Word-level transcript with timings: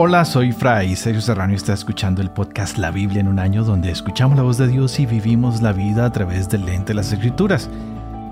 Hola, 0.00 0.24
soy 0.24 0.52
Fray 0.52 0.94
Sergio 0.94 1.20
Serrano 1.20 1.54
y 1.54 1.56
está 1.56 1.72
escuchando 1.72 2.22
el 2.22 2.30
podcast 2.30 2.78
La 2.78 2.92
Biblia 2.92 3.18
en 3.20 3.26
un 3.26 3.40
año 3.40 3.64
donde 3.64 3.90
escuchamos 3.90 4.36
la 4.36 4.44
voz 4.44 4.56
de 4.56 4.68
Dios 4.68 5.00
y 5.00 5.06
vivimos 5.06 5.60
la 5.60 5.72
vida 5.72 6.04
a 6.04 6.12
través 6.12 6.48
del 6.48 6.66
lente 6.66 6.90
de 6.90 6.94
las 6.94 7.12
escrituras. 7.12 7.68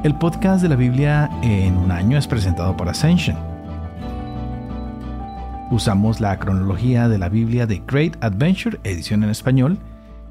El 0.04 0.14
podcast 0.14 0.62
de 0.62 0.68
la 0.68 0.76
Biblia 0.76 1.28
en 1.42 1.76
un 1.76 1.90
año 1.90 2.18
es 2.18 2.28
presentado 2.28 2.76
por 2.76 2.88
Ascension. 2.88 3.36
Usamos 5.72 6.20
la 6.20 6.38
cronología 6.38 7.08
de 7.08 7.18
la 7.18 7.28
Biblia 7.28 7.66
de 7.66 7.82
Great 7.84 8.16
Adventure, 8.22 8.78
edición 8.84 9.24
en 9.24 9.30
español. 9.30 9.76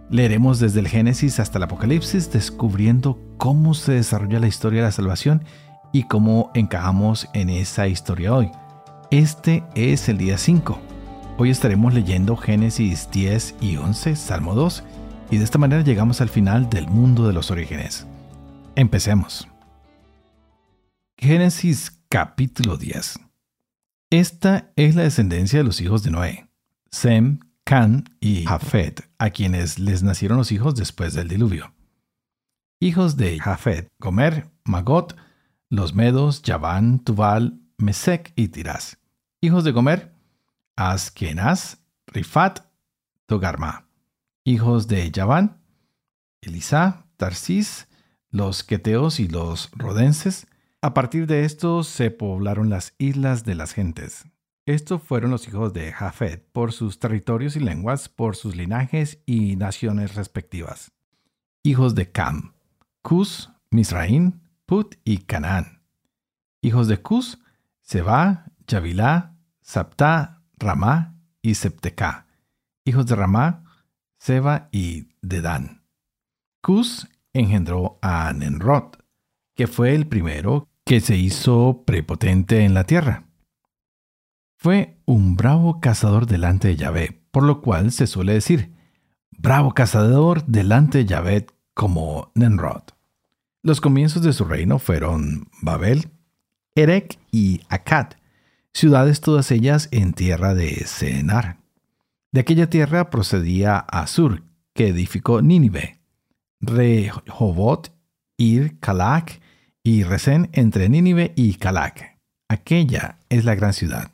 Leeremos 0.10 0.62
desde 0.62 0.80
el 0.80 0.88
Génesis 0.88 1.42
hasta 1.42 1.58
el 1.58 1.66
Apocalipsis, 1.66 2.32
descubriendo 2.32 3.20
cómo 3.36 3.74
se 3.74 3.92
desarrolla 3.92 4.40
la 4.40 4.48
historia 4.48 4.80
de 4.80 4.88
la 4.88 4.92
salvación 4.94 5.44
y 5.92 6.04
cómo 6.04 6.52
encajamos 6.54 7.28
en 7.34 7.50
esa 7.50 7.90
historia 7.90 8.34
hoy. 8.34 8.50
Este 9.12 9.66
es 9.76 10.08
el 10.08 10.18
día 10.18 10.38
5. 10.38 10.95
Hoy 11.38 11.50
estaremos 11.50 11.94
leyendo 11.94 12.38
Génesis 12.38 13.10
10 13.12 13.56
y 13.60 13.76
11, 13.76 14.16
Salmo 14.16 14.56
2, 14.56 14.86
y 15.32 15.38
de 15.38 15.44
esta 15.44 15.58
manera 15.58 15.84
llegamos 15.84 16.22
al 16.22 16.30
final 16.30 16.70
del 16.70 16.88
mundo 16.88 17.28
de 17.28 17.34
los 17.34 17.52
orígenes. 17.52 18.08
Empecemos. 18.78 19.46
Génesis 21.18 22.00
capítulo 22.08 22.78
10. 22.78 23.20
Esta 24.12 24.72
es 24.78 24.96
la 24.96 25.04
descendencia 25.04 25.60
de 25.60 25.66
los 25.66 25.82
hijos 25.82 26.04
de 26.04 26.12
Noé, 26.12 26.48
Sem, 26.90 27.40
Can 27.66 28.06
y 28.22 28.46
Jafet, 28.46 29.10
a 29.18 29.30
quienes 29.30 29.78
les 29.78 30.04
nacieron 30.04 30.38
los 30.38 30.54
hijos 30.54 30.76
después 30.76 31.14
del 31.16 31.28
diluvio. 31.28 31.74
Hijos 32.80 33.18
de 33.18 33.40
Jafet, 33.40 33.90
Gomer, 34.00 34.52
Magot, 34.64 35.18
los 35.70 35.96
Medos, 35.96 36.44
Yaván, 36.44 37.00
Tubal, 37.00 37.60
Mesec 37.78 38.32
y 38.38 38.48
Tiras. 38.48 39.00
Hijos 39.42 39.66
de 39.66 39.74
Gomer, 39.74 40.15
Askenaz, 40.76 41.78
Rifat, 42.08 42.60
Togarma. 43.26 43.88
Hijos 44.44 44.88
de 44.88 45.10
Yaván, 45.10 45.62
Elisa, 46.42 47.08
Tarsis, 47.18 47.88
los 48.30 48.64
Queteos 48.64 49.20
y 49.20 49.28
los 49.28 49.72
Rodenses. 49.72 50.48
A 50.82 50.94
partir 50.94 51.26
de 51.28 51.46
estos 51.46 51.88
se 51.88 52.12
poblaron 52.12 52.70
las 52.70 52.94
islas 52.98 53.44
de 53.44 53.56
las 53.56 53.74
gentes. 53.74 54.26
Estos 54.68 55.02
fueron 55.02 55.32
los 55.32 55.48
hijos 55.48 55.74
de 55.74 55.92
Jafet 55.92 56.46
por 56.52 56.74
sus 56.74 57.00
territorios 57.00 57.56
y 57.56 57.60
lenguas, 57.60 58.10
por 58.10 58.36
sus 58.36 58.56
linajes 58.56 59.22
y 59.26 59.56
naciones 59.56 60.16
respectivas. 60.16 60.92
Hijos 61.64 61.96
de 61.96 62.12
Cam, 62.12 62.54
Cus, 63.02 63.52
Misraín, 63.72 64.42
Put 64.66 64.96
y 65.04 65.20
Canaán. 65.20 65.84
Hijos 66.62 66.88
de 66.88 67.02
Cus, 67.02 67.40
Seba, 67.82 68.46
Yavilá, 68.68 69.38
Saptá, 69.62 70.35
Ramá 70.58 71.16
y 71.42 71.56
Septecá, 71.56 72.28
hijos 72.86 73.06
de 73.06 73.16
Ramá, 73.16 73.64
Seba 74.20 74.70
y 74.72 75.10
Dedán. 75.22 75.84
Cus 76.62 77.08
engendró 77.34 78.00
a 78.02 78.32
Nenrod, 78.34 78.96
que 79.56 79.68
fue 79.68 79.94
el 79.94 80.08
primero 80.08 80.68
que 80.86 81.00
se 81.02 81.18
hizo 81.18 81.84
prepotente 81.86 82.64
en 82.64 82.74
la 82.74 82.86
tierra. 82.86 83.26
Fue 84.58 84.98
un 85.06 85.36
bravo 85.36 85.80
cazador 85.80 86.26
delante 86.26 86.70
de 86.70 86.76
Yahvé, 86.76 87.22
por 87.32 87.44
lo 87.44 87.62
cual 87.62 87.92
se 87.92 88.08
suele 88.08 88.34
decir, 88.34 88.74
bravo 89.38 89.74
cazador 89.74 90.46
delante 90.46 91.00
de 91.00 91.06
Yahvé 91.06 91.48
como 91.74 92.32
Nenrod. 92.36 92.84
Los 93.62 93.82
comienzos 93.82 94.22
de 94.22 94.34
su 94.34 94.46
reino 94.46 94.80
fueron 94.80 95.50
Babel, 95.62 96.12
Erech 96.76 97.20
y 97.32 97.62
Akkad, 97.70 98.14
ciudades 98.76 99.22
todas 99.22 99.52
ellas 99.52 99.88
en 99.92 100.14
tierra 100.14 100.54
de 100.54 100.86
Senar. 100.86 101.60
De 102.34 102.42
aquella 102.42 102.70
tierra 102.70 103.10
procedía 103.10 103.78
Asur, 103.78 104.44
que 104.74 104.90
edificó 104.90 105.42
Nínive, 105.42 106.02
Rehobot, 106.60 107.94
Ir, 108.38 108.78
Calac 108.80 109.40
y 109.82 110.04
Resen 110.04 110.50
entre 110.52 110.90
Nínive 110.90 111.32
y 111.38 111.54
Calac. 111.54 112.20
Aquella 112.50 113.20
es 113.30 113.46
la 113.46 113.56
gran 113.56 113.72
ciudad. 113.72 114.12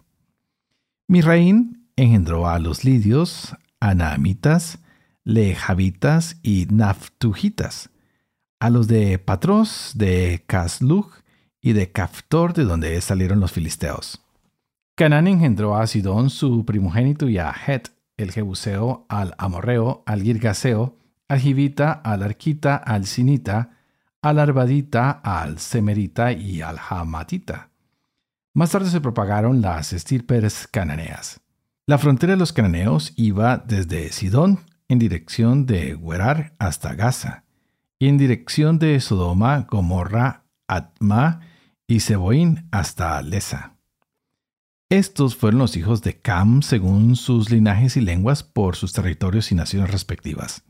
Misraín 1.08 1.90
engendró 1.96 2.47
a 2.47 2.59
los 2.59 2.84
lidios, 2.84 3.56
anaamitas, 3.80 4.78
lejavitas 5.24 6.38
y 6.44 6.68
naftujitas, 6.69 7.90
a 8.59 8.69
los 8.69 8.88
de 8.88 9.18
Patros, 9.18 9.94
de 9.96 10.44
Casluj 10.46 11.12
y 11.62 11.74
de 11.74 11.91
Caftor, 11.91 12.53
de 12.53 12.66
donde 12.66 13.02
salieron 13.02 13.40
los 13.40 13.52
filisteos. 13.52 14.22
Canaán 15.01 15.25
engendró 15.25 15.75
a 15.75 15.88
Sidón, 15.88 16.29
su 16.29 16.63
primogénito, 16.63 17.28
y 17.28 17.39
a 17.39 17.51
Het, 17.51 17.89
el 18.17 18.31
Jebuseo, 18.31 19.07
al 19.09 19.34
Amorreo, 19.39 20.03
al 20.06 20.22
Girgaseo, 20.22 20.95
al 21.28 21.39
Jivita, 21.39 21.91
al 21.91 22.22
Arquita, 22.22 22.75
al 22.75 23.07
Sinita, 23.07 23.79
al 24.22 24.38
Arbadita, 24.38 25.09
al 25.09 25.57
Semerita 25.57 26.34
y 26.34 26.61
al 26.61 26.78
Hamatita. 26.78 27.72
Más 28.53 28.69
tarde 28.69 28.91
se 28.91 29.01
propagaron 29.01 29.59
las 29.59 29.91
estirpes 29.91 30.67
cananeas. 30.67 31.41
La 31.88 31.97
frontera 31.97 32.34
de 32.34 32.38
los 32.38 32.53
cananeos 32.53 33.13
iba 33.16 33.57
desde 33.57 34.11
Sidón 34.11 34.59
en 34.88 35.00
dirección 35.00 35.66
de 35.66 35.97
Guerar 36.00 36.53
hasta 36.59 36.94
Gaza, 36.94 37.45
y 37.97 38.07
en 38.07 38.19
dirección 38.19 38.78
de 38.78 39.00
Sodoma, 39.00 39.66
Gomorra, 39.67 40.44
Atma 40.67 41.40
y 41.88 42.01
Seboín 42.01 42.67
hasta 42.69 43.19
Lesa. 43.23 43.81
Estos 44.91 45.38
fueron 45.38 45.59
los 45.59 45.78
hijos 45.78 46.02
de 46.02 46.19
Cam 46.19 46.62
según 46.62 47.16
sus 47.16 47.50
linajes 47.50 47.96
y 47.96 48.02
lenguas 48.02 48.44
por 48.44 48.75
sus 48.75 48.91
territorios 48.91 49.50
y 49.53 49.56
naciones 49.56 49.90
respectivas. 49.90 50.66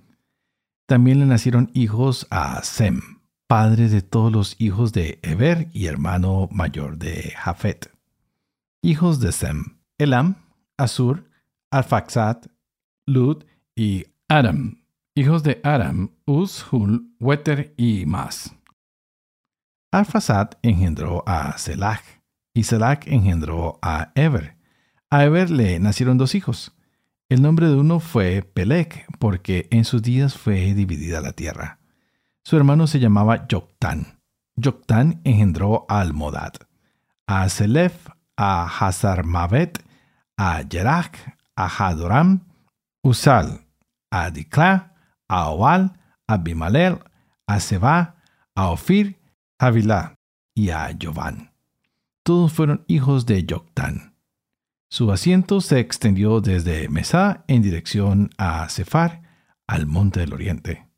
También 0.88 1.18
le 1.20 1.26
nacieron 1.26 1.72
hijos 1.74 2.28
a 2.30 2.62
Sem, 2.62 3.02
padre 3.48 3.90
de 3.90 4.04
todos 4.04 4.32
los 4.32 4.62
hijos 4.62 4.94
de 4.94 5.18
Eber 5.24 5.70
y 5.74 5.88
hermano 5.88 6.48
mayor 6.52 7.00
de 7.00 7.34
Jafet. 7.36 7.92
Hijos 8.84 9.20
de 9.22 9.32
Sem, 9.32 9.80
Elam, 9.98 10.36
Asur, 10.78 11.28
Arfaxat, 11.72 12.46
Lud 13.08 13.44
y 13.76 14.06
Aram. 14.30 14.84
Hijos 15.16 15.42
de 15.42 15.60
Aram, 15.64 16.12
Uz, 16.28 16.64
Hul, 16.72 17.12
Weter 17.20 17.74
y 17.76 18.06
Mas. 18.06 18.56
Arfaxat 19.92 20.60
engendró 20.62 21.24
a 21.26 21.58
Selah 21.58 22.21
y 22.54 22.64
Selach 22.64 23.08
engendró 23.08 23.80
a 23.82 24.12
Eber. 24.16 24.58
A 25.10 25.24
Eber 25.24 25.50
le 25.50 25.80
nacieron 25.80 26.18
dos 26.18 26.36
hijos. 26.36 26.74
El 27.30 27.42
nombre 27.42 27.68
de 27.68 27.76
uno 27.76 28.00
fue 28.00 28.42
Pelec, 28.42 29.06
porque 29.20 29.68
en 29.72 29.86
sus 29.86 30.02
días 30.02 30.38
fue 30.38 30.74
dividida 30.74 31.22
la 31.22 31.32
tierra. 31.34 31.80
Su 32.44 32.58
hermano 32.58 32.88
se 32.88 33.00
llamaba 33.00 33.48
Yoctán. 33.48 34.20
Yoctán 34.56 35.22
engendró 35.24 35.86
a 35.88 36.02
Almodad, 36.02 36.54
a 37.28 37.48
Selef, 37.48 38.10
a 38.36 38.66
Hazarmavet, 38.66 39.84
a 40.38 40.62
Yerach, 40.62 41.18
a 41.56 41.68
Hadoram, 41.68 42.48
Usal, 43.02 43.66
a 44.12 44.30
Dikla, 44.30 44.96
a 45.30 45.50
Oal, 45.50 45.94
a 46.28 46.38
Bimalel, 46.38 47.00
a 47.48 47.60
Seba, 47.60 48.16
a 48.56 48.70
Ofir, 48.72 49.22
a 49.58 49.70
Vilá 49.70 50.16
y 50.54 50.70
a 50.72 50.90
Jovan 51.02 51.51
todos 52.24 52.54
fueron 52.54 52.86
hijos 52.88 53.26
de 53.26 53.44
Yoctán. 53.46 54.16
Su 54.90 55.12
asiento 55.12 55.62
se 55.62 55.80
extendió 55.80 56.42
desde 56.42 56.90
Mesá 56.90 57.46
en 57.48 57.62
dirección 57.62 58.30
a 58.38 58.68
Cefar, 58.70 59.22
al 59.68 59.88
monte 59.88 60.20
del 60.20 60.34
oriente. 60.34 60.90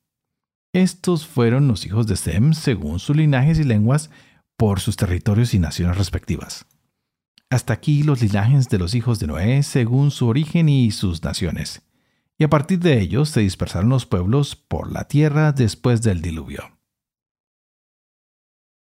Estos 0.73 1.27
fueron 1.27 1.67
los 1.67 1.85
hijos 1.85 2.07
de 2.07 2.15
Sem 2.15 2.53
según 2.53 2.99
sus 2.99 3.15
linajes 3.15 3.59
y 3.59 3.63
lenguas 3.63 4.09
por 4.57 4.79
sus 4.79 4.95
territorios 4.95 5.53
y 5.53 5.59
naciones 5.59 5.97
respectivas. 5.97 6.65
Hasta 7.51 7.73
aquí 7.73 8.01
los 8.01 8.21
linajes 8.23 8.69
de 8.69 8.79
los 8.79 8.95
hijos 8.95 9.19
de 9.19 9.27
Noé 9.27 9.61
según 9.61 10.09
su 10.09 10.27
origen 10.27 10.69
y 10.69 10.89
sus 10.89 11.23
naciones. 11.23 11.83
Y 12.39 12.43
a 12.45 12.49
partir 12.49 12.79
de 12.79 12.99
ellos 12.99 13.29
se 13.29 13.41
dispersaron 13.41 13.89
los 13.89 14.07
pueblos 14.07 14.55
por 14.55 14.91
la 14.91 15.07
tierra 15.07 15.51
después 15.51 16.01
del 16.01 16.21
diluvio. 16.23 16.79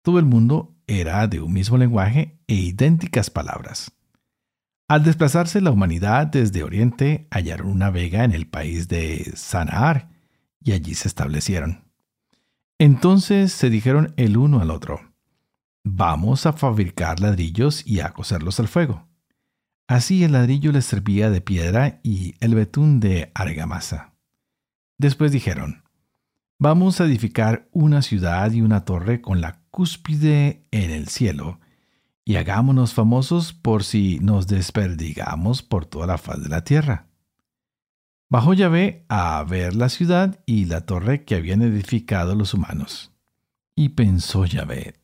Todo 0.03 0.19
el 0.19 0.25
mundo 0.25 0.78
era 0.89 1.29
de 1.29 1.41
un 1.41 1.53
mismo 1.53 1.79
lenguaje 1.79 2.41
e 2.49 2.55
idénticas 2.55 3.31
palabras. 3.31 3.93
Al 4.89 5.05
desplazarse 5.05 5.61
la 5.61 5.71
humanidad 5.71 6.27
desde 6.29 6.65
Oriente, 6.65 7.29
hallaron 7.31 7.69
una 7.69 7.91
vega 7.91 8.25
en 8.25 8.33
el 8.33 8.49
país 8.49 8.89
de 8.89 9.33
Sanaar 9.37 10.09
y 10.65 10.73
allí 10.73 10.95
se 10.95 11.09
establecieron. 11.09 11.85
Entonces 12.79 13.53
se 13.53 13.71
dijeron 13.71 14.15
el 14.17 14.37
uno 14.37 14.61
al 14.61 14.71
otro, 14.71 15.13
vamos 15.85 16.47
a 16.47 16.55
fabricar 16.55 17.21
ladrillos 17.21 17.87
y 17.87 18.01
a 18.01 18.11
coserlos 18.11 18.59
al 18.61 18.69
fuego. 18.69 19.07
Así 19.89 20.25
el 20.25 20.33
ladrillo 20.33 20.73
les 20.73 20.85
servía 20.85 21.31
de 21.31 21.41
piedra 21.41 22.01
y 22.03 22.35
el 22.41 22.55
betún 22.55 23.01
de 23.01 23.31
argamasa. 23.35 24.15
Después 24.99 25.33
dijeron, 25.33 25.83
vamos 26.59 27.01
a 27.01 27.05
edificar 27.05 27.69
una 27.73 28.03
ciudad 28.03 28.53
y 28.53 28.63
una 28.63 28.85
torre 28.85 29.21
con 29.21 29.41
la 29.41 29.58
cúspide 29.71 30.67
en 30.71 30.91
el 30.91 31.09
cielo, 31.09 31.61
y 32.25 32.37
hagámonos 32.37 32.93
famosos 32.93 33.53
por 33.53 33.85
si 33.85 34.19
nos 34.21 34.47
desperdigamos 34.47 35.63
por 35.63 35.87
toda 35.87 36.07
la 36.07 36.19
faz 36.19 36.43
de 36.43 36.49
la 36.49 36.63
tierra. 36.63 37.09
Bajó 38.31 38.53
Yahvé 38.53 39.07
a 39.09 39.43
ver 39.45 39.75
la 39.75 39.89
ciudad 39.89 40.43
y 40.45 40.67
la 40.67 40.83
torre 40.83 41.25
que 41.25 41.35
habían 41.35 41.63
edificado 41.63 42.35
los 42.35 42.53
humanos. 42.53 43.15
Y 43.75 43.91
pensó 43.91 44.45
Yahvé, 44.45 45.01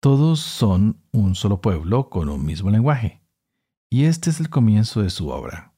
todos 0.00 0.40
son 0.40 1.02
un 1.12 1.34
solo 1.34 1.60
pueblo 1.60 2.08
con 2.08 2.28
un 2.28 2.44
mismo 2.44 2.70
lenguaje. 2.70 3.22
Y 3.90 4.04
este 4.04 4.30
es 4.30 4.40
el 4.40 4.48
comienzo 4.48 5.02
de 5.02 5.10
su 5.10 5.28
obra. 5.28 5.74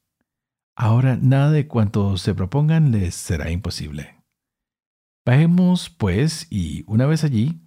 Ahora 0.76 1.18
nada 1.20 1.50
de 1.50 1.66
cuanto 1.66 2.16
se 2.16 2.34
propongan 2.34 2.92
les 2.92 3.14
será 3.16 3.50
imposible. 3.50 4.22
Bajemos, 5.26 5.90
pues, 5.90 6.46
y 6.50 6.84
una 6.86 7.06
vez 7.06 7.24
allí, 7.24 7.60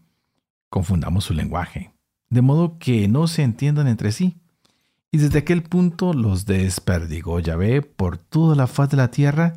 confundamos 0.69 1.25
su 1.25 1.33
lenguaje, 1.33 1.91
de 2.29 2.41
modo 2.41 2.77
que 2.79 3.07
no 3.07 3.27
se 3.27 3.43
entiendan 3.43 3.87
entre 3.87 4.11
sí. 4.11 4.37
Y 5.11 5.19
desde 5.19 5.39
aquel 5.39 5.63
punto 5.63 6.13
los 6.13 6.45
desperdigó 6.45 7.39
Yahvé 7.39 7.81
por 7.81 8.17
toda 8.17 8.55
la 8.55 8.67
faz 8.67 8.89
de 8.89 8.97
la 8.97 9.09
tierra 9.09 9.53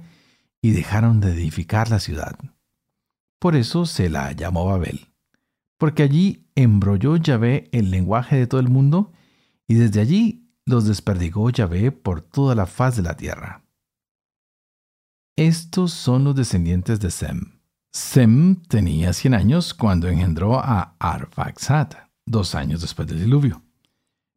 y 0.63 0.71
dejaron 0.71 1.21
de 1.21 1.33
edificar 1.33 1.91
la 1.91 1.99
ciudad. 1.99 2.39
Por 3.39 3.57
eso 3.57 3.87
se 3.87 4.11
la 4.11 4.33
llamó 4.33 4.67
Babel, 4.67 5.09
porque 5.79 6.03
allí 6.03 6.47
embrolló 6.55 7.17
Yahvé 7.17 7.69
el 7.73 7.91
lenguaje 7.91 8.37
de 8.37 8.47
todo 8.47 8.61
el 8.61 8.69
mundo 8.69 9.13
y 9.67 9.75
desde 9.75 10.01
allí 10.01 10.51
los 10.67 10.87
desperdigó 10.87 11.51
Yahvé 11.51 11.91
por 11.91 12.21
toda 12.21 12.55
la 12.55 12.67
faz 12.67 12.97
de 12.97 13.03
la 13.03 13.17
tierra. 13.17 13.65
Estos 15.37 15.93
son 15.93 16.25
los 16.25 16.37
descendientes 16.37 17.01
de 17.01 17.11
Sem. 17.11 17.60
Sem 17.93 18.55
tenía 18.69 19.13
100 19.13 19.35
años 19.35 19.75
cuando 19.75 20.09
engendró 20.09 20.61
a 20.61 20.95
Arfaxad, 21.01 21.89
dos 22.25 22.55
años 22.55 22.83
después 22.83 23.09
del 23.09 23.19
diluvio. 23.19 23.63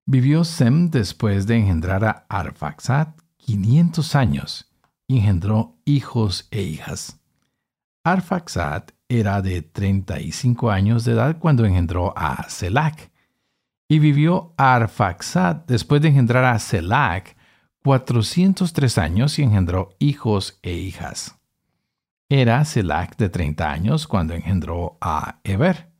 Vivió 0.07 0.43
Sem 0.43 0.89
después 0.89 1.45
de 1.45 1.57
engendrar 1.57 2.03
a 2.03 2.25
Arfaxad 2.29 3.09
500 3.37 4.15
años 4.15 4.73
y 5.07 5.19
engendró 5.19 5.77
hijos 5.85 6.47
e 6.49 6.63
hijas. 6.63 7.19
Arfaxad 8.03 8.85
era 9.07 9.43
de 9.43 9.61
35 9.61 10.71
años 10.71 11.05
de 11.05 11.11
edad 11.11 11.37
cuando 11.37 11.63
engendró 11.65 12.11
a 12.17 12.49
Selac. 12.49 13.11
Y 13.87 13.99
vivió 13.99 14.55
Arfaxad 14.57 15.57
después 15.67 16.01
de 16.01 16.07
engendrar 16.07 16.45
a 16.45 16.57
Selac 16.57 17.37
403 17.83 18.97
años 18.97 19.37
y 19.37 19.43
engendró 19.43 19.95
hijos 19.99 20.57
e 20.63 20.73
hijas. 20.73 21.37
Era 22.35 22.65
Selac 22.65 23.15
de 23.17 23.29
30 23.29 23.71
años 23.71 24.07
cuando 24.07 24.33
engendró 24.33 24.97
a 25.01 25.39
Eber. 25.43 25.91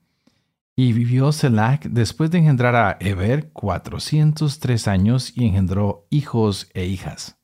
Y 0.76 0.92
vivió 0.92 1.32
Selac 1.32 1.86
después 1.86 2.32
de 2.32 2.40
engendrar 2.40 2.76
a 2.76 2.98
Eber 3.00 3.52
403 3.52 4.88
años 4.88 5.32
y 5.36 5.46
engendró 5.46 6.08
hijos 6.10 6.72
e 6.74 6.86
hijas. 6.86 7.38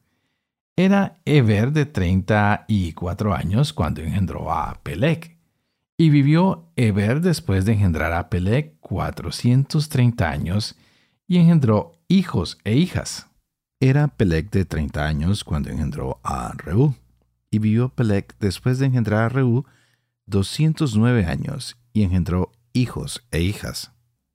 Era 0.75 1.21
Eber 1.25 1.71
de 1.71 1.85
34 1.85 3.35
años 3.35 3.73
cuando 3.73 4.01
engendró 4.01 4.51
a 4.51 4.81
Pelec. 4.81 5.37
Y 5.95 6.09
vivió 6.09 6.71
Eber 6.75 7.21
después 7.21 7.65
de 7.65 7.73
engendrar 7.73 8.11
a 8.13 8.27
Pelec 8.31 8.79
430 8.79 10.27
años 10.27 10.75
y 11.27 11.37
engendró 11.37 11.91
hijos 12.07 12.57
e 12.63 12.73
hijas. 12.73 13.27
Era 13.79 14.07
Pelec 14.07 14.49
de 14.49 14.65
30 14.65 15.05
años 15.05 15.43
cuando 15.43 15.69
engendró 15.69 16.19
a 16.23 16.53
Reú 16.57 16.95
y 17.51 17.59
vivió 17.59 17.89
Pelec 17.89 18.35
después 18.39 18.79
de 18.79 18.85
engendrar 18.85 19.23
a 19.23 19.29
Reú 19.29 19.65
209 20.27 21.25
años 21.25 21.77
y 21.93 22.03
engendró 22.03 22.51
hijos 22.73 23.25
e 23.31 23.41
hijas. 23.41 23.91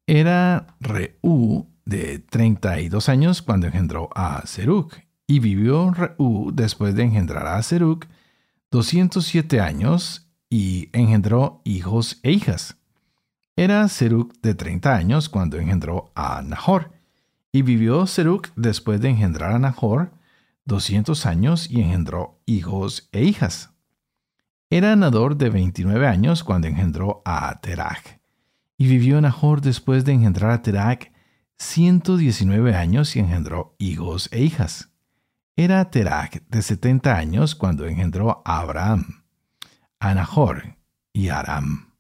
Era 0.07 0.77
Reú 0.81 1.69
de 1.85 2.19
32 2.19 3.09
años 3.09 3.43
cuando 3.43 3.67
engendró 3.67 4.11
a 4.15 4.47
Seruc 4.47 4.99
y 5.27 5.39
vivió 5.39 5.93
Reú 5.93 6.51
después 6.53 6.95
de 6.95 7.05
engendrar 7.05 7.47
a 7.47 7.63
Seruc 7.63 8.07
207 8.71 9.61
años 9.61 10.29
y 10.51 10.89
engendró 10.93 11.63
hijos 11.65 12.19
e 12.23 12.33
hijas. 12.33 12.77
Era 13.57 13.87
Seruc 13.89 14.35
de 14.43 14.55
30 14.55 14.95
años 14.95 15.29
cuando 15.29 15.59
engendró 15.59 16.11
a 16.15 16.43
Nahor 16.43 16.91
y 17.53 17.63
vivió 17.63 18.07
Seruc 18.07 18.51
después 18.57 19.01
de 19.01 19.11
engendrar 19.11 19.53
a 19.53 19.59
Nahor 19.59 20.11
200 20.67 21.27
años 21.27 21.71
y 21.71 21.81
engendró 21.81 22.41
hijos 22.47 23.09
e 23.13 23.25
hijas. 23.25 23.75
Era 24.71 24.97
Nador 24.97 25.37
de 25.37 25.51
29 25.51 26.07
años 26.07 26.43
cuando 26.43 26.67
engendró 26.67 27.23
a 27.25 27.61
Terach, 27.61 28.19
y 28.77 28.89
vivió 28.89 29.21
Nahor 29.21 29.61
después 29.61 30.05
de 30.05 30.13
engendrar 30.13 30.51
a 30.51 30.63
Terach 30.63 31.13
119 31.59 32.75
años 32.75 33.15
y 33.15 33.21
engendró 33.21 33.77
hijos 33.79 34.29
e 34.33 34.43
hijas. 34.43 34.91
Era 35.57 35.91
Terach 35.91 36.43
de 36.49 36.63
70 36.63 37.17
años 37.17 37.55
cuando 37.55 37.87
engendró 37.87 38.43
a 38.45 38.61
Abraham, 38.61 39.23
a 40.01 40.27
y 41.13 41.29
a 41.29 41.39
Aram. 41.39 41.93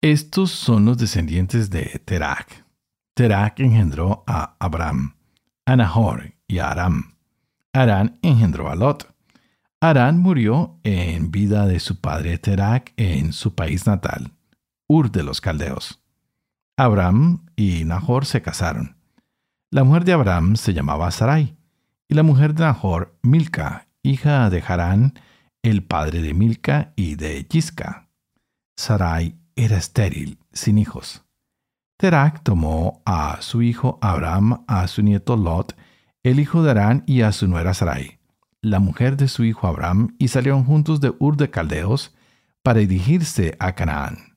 Estos 0.00 0.52
son 0.52 0.84
los 0.84 0.96
descendientes 0.96 1.68
de 1.68 2.00
Terach. 2.04 2.64
Terach 3.14 3.60
engendró 3.60 4.24
a 4.26 4.56
Abraham, 4.58 5.16
a 5.66 5.76
Nahor 5.76 6.35
y 6.48 6.58
Aram. 6.58 7.16
Arán 7.72 8.18
engendró 8.22 8.70
a 8.70 8.76
Lot. 8.76 9.12
Arán 9.80 10.18
murió 10.18 10.78
en 10.84 11.30
vida 11.30 11.66
de 11.66 11.80
su 11.80 12.00
padre 12.00 12.38
Terak 12.38 12.92
en 12.96 13.32
su 13.32 13.54
país 13.54 13.86
natal, 13.86 14.32
Ur 14.88 15.10
de 15.10 15.22
los 15.22 15.40
Caldeos. 15.40 16.02
Abraham 16.78 17.46
y 17.56 17.84
Nahor 17.84 18.24
se 18.24 18.42
casaron. 18.42 18.96
La 19.70 19.84
mujer 19.84 20.04
de 20.04 20.12
Abraham 20.12 20.56
se 20.56 20.72
llamaba 20.72 21.10
Sarai, 21.10 21.56
y 22.08 22.14
la 22.14 22.22
mujer 22.22 22.54
de 22.54 22.64
Nahor, 22.64 23.18
Milca, 23.22 23.88
hija 24.02 24.48
de 24.48 24.62
Harán, 24.66 25.14
el 25.62 25.82
padre 25.82 26.22
de 26.22 26.34
Milca 26.34 26.92
y 26.96 27.16
de 27.16 27.44
Yisca. 27.44 28.08
Sarai 28.76 29.36
era 29.56 29.76
estéril, 29.76 30.38
sin 30.52 30.78
hijos. 30.78 31.24
Terak 31.98 32.42
tomó 32.42 33.02
a 33.04 33.38
su 33.40 33.62
hijo 33.62 33.98
Abraham, 34.02 34.64
a 34.68 34.86
su 34.86 35.02
nieto 35.02 35.36
Lot, 35.36 35.76
el 36.26 36.40
hijo 36.40 36.64
de 36.64 36.72
Arán 36.72 37.04
y 37.06 37.20
a 37.20 37.30
su 37.30 37.46
nuera 37.46 37.72
Sarai, 37.72 38.18
la 38.60 38.80
mujer 38.80 39.16
de 39.16 39.28
su 39.28 39.44
hijo 39.44 39.68
Abraham, 39.68 40.16
y 40.18 40.26
salieron 40.26 40.64
juntos 40.64 41.00
de 41.00 41.14
Ur 41.20 41.36
de 41.36 41.50
Caldeos 41.50 42.16
para 42.64 42.80
dirigirse 42.80 43.56
a 43.60 43.76
Canaán. 43.76 44.36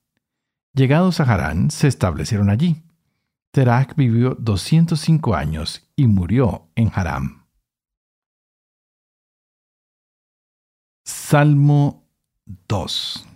Llegados 0.76 1.20
a 1.20 1.24
Harán, 1.24 1.72
se 1.72 1.88
establecieron 1.88 2.52
allí. 2.52 2.84
Terak 3.52 3.96
vivió 3.96 4.36
205 4.36 5.34
años 5.34 5.90
y 5.96 6.06
murió 6.06 6.70
en 6.76 6.92
Harán. 6.94 7.48
Salmo 11.04 12.08
2 12.68 13.28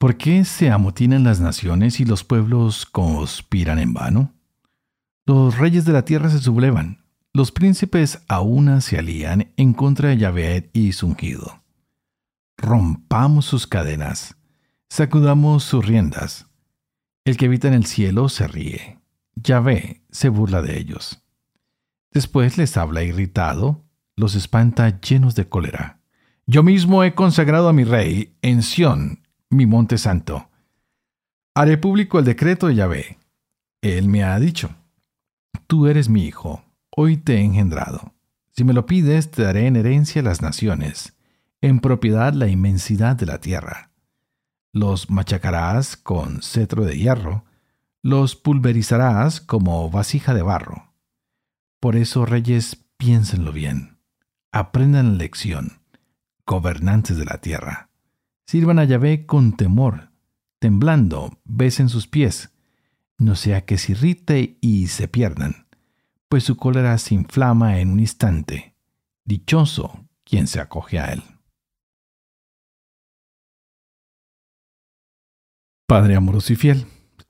¿Por 0.00 0.16
qué 0.16 0.44
se 0.44 0.72
amotinan 0.72 1.22
las 1.22 1.38
naciones 1.38 2.00
y 2.00 2.04
los 2.04 2.24
pueblos 2.24 2.84
conspiran 2.84 3.78
en 3.78 3.94
vano? 3.94 4.34
Los 5.24 5.56
reyes 5.56 5.84
de 5.84 5.92
la 5.92 6.04
tierra 6.04 6.30
se 6.30 6.40
sublevan, 6.40 6.97
los 7.38 7.52
príncipes 7.52 8.24
aún 8.26 8.82
se 8.82 8.98
alían 8.98 9.52
en 9.56 9.72
contra 9.72 10.08
de 10.08 10.16
Yahvé 10.16 10.70
y 10.72 10.90
su 10.90 11.06
ungido. 11.06 11.62
Rompamos 12.56 13.44
sus 13.44 13.68
cadenas, 13.68 14.36
sacudamos 14.88 15.62
sus 15.62 15.86
riendas. 15.86 16.48
El 17.24 17.36
que 17.36 17.46
habita 17.46 17.68
en 17.68 17.74
el 17.74 17.86
cielo 17.86 18.28
se 18.28 18.48
ríe. 18.48 18.98
Yahvé 19.36 20.02
se 20.10 20.30
burla 20.30 20.62
de 20.62 20.80
ellos. 20.80 21.22
Después 22.10 22.58
les 22.58 22.76
habla 22.76 23.04
irritado, 23.04 23.84
los 24.16 24.34
espanta 24.34 25.00
llenos 25.00 25.36
de 25.36 25.48
cólera. 25.48 26.00
Yo 26.44 26.64
mismo 26.64 27.04
he 27.04 27.14
consagrado 27.14 27.68
a 27.68 27.72
mi 27.72 27.84
rey 27.84 28.36
en 28.42 28.64
Sión, 28.64 29.22
mi 29.48 29.64
monte 29.64 29.96
santo. 29.96 30.50
Haré 31.54 31.78
público 31.78 32.18
el 32.18 32.24
decreto 32.24 32.66
de 32.66 32.74
Yahvé. 32.74 33.18
Él 33.80 34.08
me 34.08 34.24
ha 34.24 34.40
dicho, 34.40 34.74
tú 35.68 35.86
eres 35.86 36.08
mi 36.08 36.24
hijo 36.24 36.64
Hoy 37.00 37.16
te 37.16 37.36
he 37.36 37.44
engendrado. 37.44 38.12
Si 38.50 38.64
me 38.64 38.72
lo 38.72 38.84
pides, 38.84 39.30
te 39.30 39.44
daré 39.44 39.68
en 39.68 39.76
herencia 39.76 40.20
las 40.20 40.42
naciones, 40.42 41.16
en 41.60 41.78
propiedad 41.78 42.32
la 42.32 42.48
inmensidad 42.48 43.14
de 43.14 43.24
la 43.24 43.38
tierra. 43.38 43.92
Los 44.72 45.08
machacarás 45.08 45.96
con 45.96 46.42
cetro 46.42 46.84
de 46.84 46.98
hierro, 46.98 47.44
los 48.02 48.34
pulverizarás 48.34 49.40
como 49.40 49.88
vasija 49.90 50.34
de 50.34 50.42
barro. 50.42 50.92
Por 51.78 51.94
eso, 51.94 52.26
reyes, 52.26 52.84
piénsenlo 52.96 53.52
bien. 53.52 54.00
Aprendan 54.50 55.12
la 55.12 55.18
lección, 55.18 55.80
gobernantes 56.46 57.16
de 57.16 57.26
la 57.26 57.40
tierra. 57.40 57.90
Sirvan 58.44 58.80
a 58.80 58.84
Yahvé 58.84 59.24
con 59.24 59.56
temor, 59.56 60.10
temblando, 60.58 61.38
besen 61.44 61.90
sus 61.90 62.08
pies, 62.08 62.50
no 63.18 63.36
sea 63.36 63.64
que 63.66 63.78
se 63.78 63.92
irrite 63.92 64.58
y 64.60 64.88
se 64.88 65.06
pierdan 65.06 65.67
pues 66.28 66.44
su 66.44 66.56
cólera 66.56 66.96
se 66.98 67.14
inflama 67.14 67.78
en 67.78 67.90
un 67.90 68.00
instante. 68.00 68.74
Dichoso 69.24 70.04
quien 70.24 70.46
se 70.46 70.60
acoge 70.60 70.98
a 70.98 71.12
él. 71.12 71.22
Padre 75.86 76.16
amoroso 76.16 76.52
y 76.52 76.56
fiel, 76.56 76.86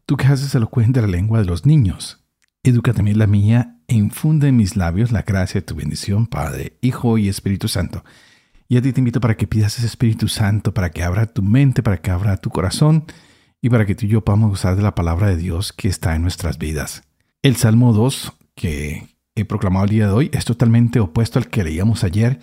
Tú 0.08 0.16
que 0.16 0.24
haces 0.26 0.54
elocuente 0.54 1.02
la 1.02 1.06
lengua 1.06 1.40
de 1.40 1.44
los 1.44 1.66
niños, 1.66 2.24
educa 2.62 2.94
también 2.94 3.18
la 3.18 3.26
mía 3.26 3.76
e 3.88 3.94
infunde 3.94 4.48
en 4.48 4.56
mis 4.56 4.74
labios 4.74 5.12
la 5.12 5.20
gracia 5.20 5.60
de 5.60 5.66
tu 5.66 5.74
bendición, 5.74 6.26
Padre, 6.26 6.78
Hijo 6.80 7.18
y 7.18 7.28
Espíritu 7.28 7.68
Santo. 7.68 8.02
Y 8.70 8.78
a 8.78 8.80
ti 8.80 8.94
te 8.94 9.02
invito 9.02 9.20
para 9.20 9.36
que 9.36 9.46
pidas 9.46 9.76
ese 9.76 9.86
Espíritu 9.86 10.26
Santo, 10.28 10.72
para 10.72 10.88
que 10.88 11.02
abra 11.02 11.26
tu 11.26 11.42
mente, 11.42 11.82
para 11.82 12.00
que 12.00 12.10
abra 12.10 12.38
tu 12.38 12.48
corazón 12.48 13.04
y 13.60 13.68
para 13.68 13.84
que 13.84 13.94
tú 13.94 14.06
y 14.06 14.08
yo 14.08 14.24
podamos 14.24 14.48
gozar 14.48 14.76
de 14.76 14.82
la 14.82 14.94
palabra 14.94 15.26
de 15.26 15.36
Dios 15.36 15.74
que 15.74 15.88
está 15.88 16.16
en 16.16 16.22
nuestras 16.22 16.56
vidas. 16.56 17.02
El 17.42 17.56
Salmo 17.56 17.92
2, 17.92 18.32
que 18.58 19.06
he 19.36 19.44
proclamado 19.44 19.84
el 19.84 19.90
día 19.90 20.06
de 20.08 20.12
hoy, 20.12 20.30
es 20.32 20.44
totalmente 20.44 20.98
opuesto 20.98 21.38
al 21.38 21.48
que 21.48 21.62
leíamos 21.62 22.02
ayer, 22.02 22.40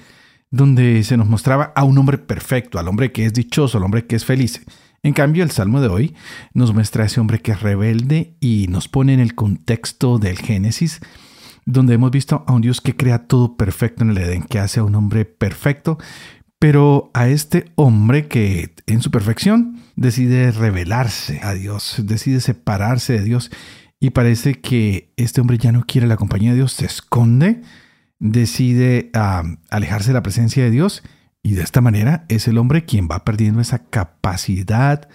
donde 0.49 1.03
se 1.03 1.17
nos 1.17 1.27
mostraba 1.27 1.73
a 1.75 1.83
un 1.83 1.97
hombre 1.97 2.17
perfecto, 2.17 2.79
al 2.79 2.87
hombre 2.87 3.11
que 3.11 3.25
es 3.25 3.33
dichoso, 3.33 3.77
al 3.77 3.83
hombre 3.83 4.05
que 4.05 4.15
es 4.15 4.23
feliz. 4.23 4.63
En 5.03 5.13
cambio, 5.13 5.43
el 5.43 5.51
Salmo 5.51 5.81
de 5.81 5.89
hoy 5.89 6.15
nos 6.53 6.73
muestra 6.73 7.03
a 7.03 7.07
ese 7.07 7.19
hombre 7.19 7.39
que 7.39 7.51
es 7.51 7.61
rebelde 7.61 8.37
y 8.39 8.67
nos 8.69 8.87
pone 8.87 9.13
en 9.13 9.19
el 9.19 9.35
contexto 9.35 10.17
del 10.17 10.39
Génesis, 10.39 11.01
donde 11.65 11.95
hemos 11.95 12.11
visto 12.11 12.45
a 12.47 12.53
un 12.53 12.61
Dios 12.61 12.79
que 12.79 12.95
crea 12.95 13.27
todo 13.27 13.57
perfecto 13.57 14.03
en 14.03 14.11
el 14.11 14.17
Edén, 14.17 14.43
que 14.43 14.59
hace 14.59 14.79
a 14.79 14.83
un 14.83 14.95
hombre 14.95 15.25
perfecto, 15.25 15.97
pero 16.59 17.11
a 17.13 17.27
este 17.27 17.65
hombre 17.75 18.27
que 18.29 18.73
en 18.87 19.01
su 19.01 19.11
perfección 19.11 19.81
decide 19.97 20.51
rebelarse 20.51 21.41
a 21.43 21.53
Dios, 21.53 22.01
decide 22.03 22.39
separarse 22.39 23.13
de 23.13 23.23
Dios 23.23 23.51
y 23.99 24.11
parece 24.11 24.61
que 24.61 25.13
este 25.17 25.41
hombre 25.41 25.57
ya 25.57 25.71
no 25.71 25.85
quiere 25.85 26.07
la 26.07 26.17
compañía 26.17 26.51
de 26.51 26.57
Dios, 26.57 26.73
se 26.73 26.85
esconde, 26.85 27.61
decide 28.19 29.11
alejarse 29.69 30.09
de 30.09 30.13
la 30.13 30.23
presencia 30.23 30.63
de 30.63 30.71
Dios 30.71 31.03
y 31.43 31.53
de 31.53 31.63
esta 31.63 31.81
manera 31.81 32.25
es 32.27 32.47
el 32.47 32.57
hombre 32.57 32.85
quien 32.85 33.07
va 33.09 33.23
perdiendo 33.23 33.61
esa 33.61 33.85
capacidad 33.85 35.07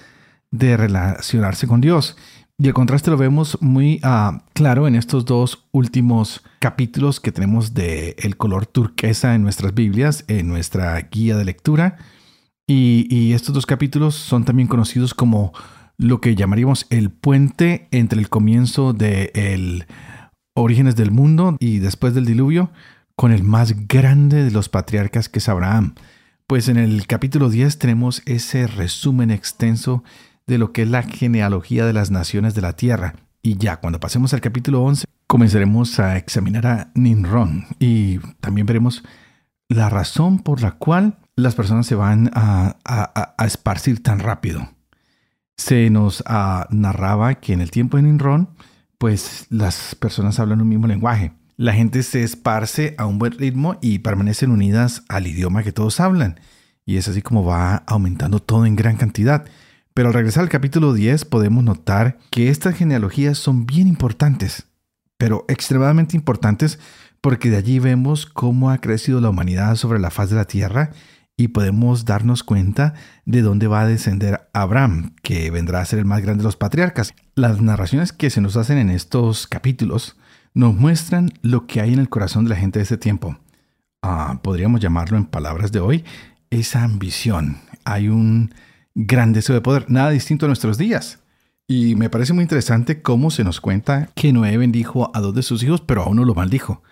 de 0.50 0.76
relacionarse 0.76 1.66
con 1.66 1.80
Dios. 1.80 2.16
Y 2.58 2.68
el 2.68 2.74
contraste 2.74 3.10
lo 3.10 3.16
vemos 3.16 3.56
muy 3.62 4.00
ah, 4.02 4.44
claro 4.52 4.86
en 4.86 4.94
estos 4.94 5.24
dos 5.24 5.66
últimos 5.72 6.42
capítulos 6.58 7.18
que 7.18 7.32
tenemos 7.32 7.72
de 7.72 8.16
el 8.18 8.36
color 8.36 8.66
turquesa 8.66 9.34
en 9.34 9.42
nuestras 9.42 9.72
Biblias, 9.72 10.24
en 10.28 10.46
nuestra 10.46 11.00
guía 11.00 11.36
de 11.36 11.46
lectura. 11.46 11.96
Y, 12.66 13.32
estos 13.32 13.52
dos 13.52 13.66
capítulos 13.66 14.14
son 14.14 14.44
también 14.44 14.68
conocidos 14.68 15.14
como 15.14 15.52
lo 16.00 16.20
que 16.20 16.34
llamaríamos 16.34 16.86
el 16.88 17.10
puente 17.10 17.86
entre 17.90 18.18
el 18.18 18.30
comienzo 18.30 18.94
de 18.94 19.30
el 19.34 19.86
orígenes 20.54 20.96
del 20.96 21.10
mundo 21.10 21.56
y 21.60 21.78
después 21.78 22.14
del 22.14 22.24
diluvio 22.24 22.70
con 23.16 23.32
el 23.32 23.42
más 23.42 23.86
grande 23.86 24.42
de 24.42 24.50
los 24.50 24.70
patriarcas 24.70 25.28
que 25.28 25.40
es 25.40 25.48
Abraham. 25.48 25.94
Pues 26.46 26.68
en 26.68 26.78
el 26.78 27.06
capítulo 27.06 27.50
10 27.50 27.78
tenemos 27.78 28.22
ese 28.24 28.66
resumen 28.66 29.30
extenso 29.30 30.02
de 30.46 30.56
lo 30.56 30.72
que 30.72 30.82
es 30.82 30.88
la 30.88 31.02
genealogía 31.02 31.84
de 31.84 31.92
las 31.92 32.10
naciones 32.10 32.54
de 32.54 32.62
la 32.62 32.72
tierra. 32.72 33.14
Y 33.42 33.58
ya 33.58 33.76
cuando 33.76 34.00
pasemos 34.00 34.32
al 34.32 34.40
capítulo 34.40 34.82
11 34.82 35.04
comenzaremos 35.26 36.00
a 36.00 36.16
examinar 36.16 36.66
a 36.66 36.90
Ninron 36.94 37.66
y 37.78 38.18
también 38.40 38.66
veremos 38.66 39.04
la 39.68 39.90
razón 39.90 40.38
por 40.38 40.62
la 40.62 40.72
cual 40.72 41.18
las 41.36 41.54
personas 41.54 41.86
se 41.86 41.94
van 41.94 42.30
a, 42.34 42.76
esparcir 43.44 44.02
tan 44.02 44.18
rápido. 44.18 44.66
Se 45.60 45.90
nos 45.90 46.22
ah, 46.26 46.66
narraba 46.70 47.34
que 47.34 47.52
en 47.52 47.60
el 47.60 47.70
tiempo 47.70 47.96
de 47.96 48.04
Ninron, 48.04 48.50
pues 48.98 49.46
las 49.50 49.94
personas 49.94 50.38
hablan 50.38 50.60
un 50.60 50.68
mismo 50.68 50.86
lenguaje 50.86 51.32
la 51.60 51.74
gente 51.74 52.02
se 52.02 52.22
esparce 52.22 52.94
a 52.96 53.04
un 53.04 53.18
buen 53.18 53.32
ritmo 53.32 53.76
y 53.82 53.98
permanecen 53.98 54.50
unidas 54.50 55.02
al 55.10 55.26
idioma 55.26 55.62
que 55.62 55.72
todos 55.72 56.00
hablan. 56.00 56.40
Y 56.86 56.96
es 56.96 57.06
así 57.06 57.20
como 57.20 57.44
va 57.44 57.82
aumentando 57.86 58.40
todo 58.40 58.64
en 58.64 58.76
gran 58.76 58.96
cantidad. 58.96 59.44
Pero 59.92 60.08
al 60.08 60.14
regresar 60.14 60.42
al 60.42 60.48
capítulo 60.48 60.94
10 60.94 61.26
podemos 61.26 61.62
notar 61.62 62.16
que 62.30 62.48
estas 62.48 62.76
genealogías 62.76 63.36
son 63.36 63.66
bien 63.66 63.88
importantes, 63.88 64.68
pero 65.18 65.44
extremadamente 65.48 66.16
importantes 66.16 66.78
porque 67.20 67.50
de 67.50 67.58
allí 67.58 67.78
vemos 67.78 68.24
cómo 68.24 68.70
ha 68.70 68.78
crecido 68.78 69.20
la 69.20 69.28
humanidad 69.28 69.76
sobre 69.76 69.98
la 69.98 70.10
faz 70.10 70.30
de 70.30 70.36
la 70.36 70.46
tierra 70.46 70.92
y 71.40 71.48
podemos 71.48 72.04
darnos 72.04 72.44
cuenta 72.44 72.92
de 73.24 73.40
dónde 73.40 73.66
va 73.66 73.80
a 73.80 73.86
descender 73.86 74.50
Abraham, 74.52 75.14
que 75.22 75.50
vendrá 75.50 75.80
a 75.80 75.86
ser 75.86 75.98
el 75.98 76.04
más 76.04 76.20
grande 76.20 76.42
de 76.42 76.44
los 76.44 76.56
patriarcas. 76.56 77.14
Las 77.34 77.62
narraciones 77.62 78.12
que 78.12 78.28
se 78.28 78.42
nos 78.42 78.58
hacen 78.58 78.76
en 78.76 78.90
estos 78.90 79.46
capítulos 79.46 80.18
nos 80.52 80.74
muestran 80.74 81.32
lo 81.40 81.66
que 81.66 81.80
hay 81.80 81.94
en 81.94 81.98
el 81.98 82.10
corazón 82.10 82.44
de 82.44 82.50
la 82.50 82.56
gente 82.56 82.78
de 82.78 82.82
ese 82.82 82.98
tiempo. 82.98 83.38
Ah, 84.02 84.40
podríamos 84.42 84.82
llamarlo 84.82 85.16
en 85.16 85.24
palabras 85.24 85.72
de 85.72 85.80
hoy, 85.80 86.04
esa 86.50 86.84
ambición. 86.84 87.56
Hay 87.84 88.08
un 88.08 88.52
gran 88.94 89.32
deseo 89.32 89.54
de 89.54 89.62
poder, 89.62 89.86
nada 89.90 90.10
distinto 90.10 90.44
a 90.44 90.48
nuestros 90.48 90.76
días. 90.76 91.20
Y 91.66 91.94
me 91.94 92.10
parece 92.10 92.34
muy 92.34 92.42
interesante 92.42 93.00
cómo 93.00 93.30
se 93.30 93.44
nos 93.44 93.62
cuenta 93.62 94.10
que 94.14 94.34
Noé 94.34 94.58
bendijo 94.58 95.10
a 95.14 95.20
dos 95.20 95.34
de 95.34 95.42
sus 95.42 95.62
hijos, 95.62 95.80
pero 95.80 96.02
a 96.02 96.08
uno 96.08 96.26
lo 96.26 96.34
maldijo. 96.34 96.82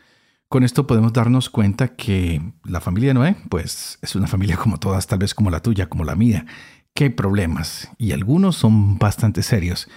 Con 0.48 0.64
esto 0.64 0.86
podemos 0.86 1.12
darnos 1.12 1.50
cuenta 1.50 1.88
que 1.88 2.40
la 2.64 2.80
familia 2.80 3.10
de 3.10 3.14
Noé, 3.14 3.36
pues 3.50 3.98
es 4.00 4.16
una 4.16 4.26
familia 4.26 4.56
como 4.56 4.78
todas, 4.78 5.06
tal 5.06 5.18
vez 5.18 5.34
como 5.34 5.50
la 5.50 5.60
tuya, 5.60 5.90
como 5.90 6.04
la 6.04 6.14
mía, 6.14 6.46
que 6.94 7.04
hay 7.04 7.10
problemas 7.10 7.90
y 7.98 8.12
algunos 8.12 8.56
son 8.56 8.98
bastante 8.98 9.42
serios. 9.42 9.88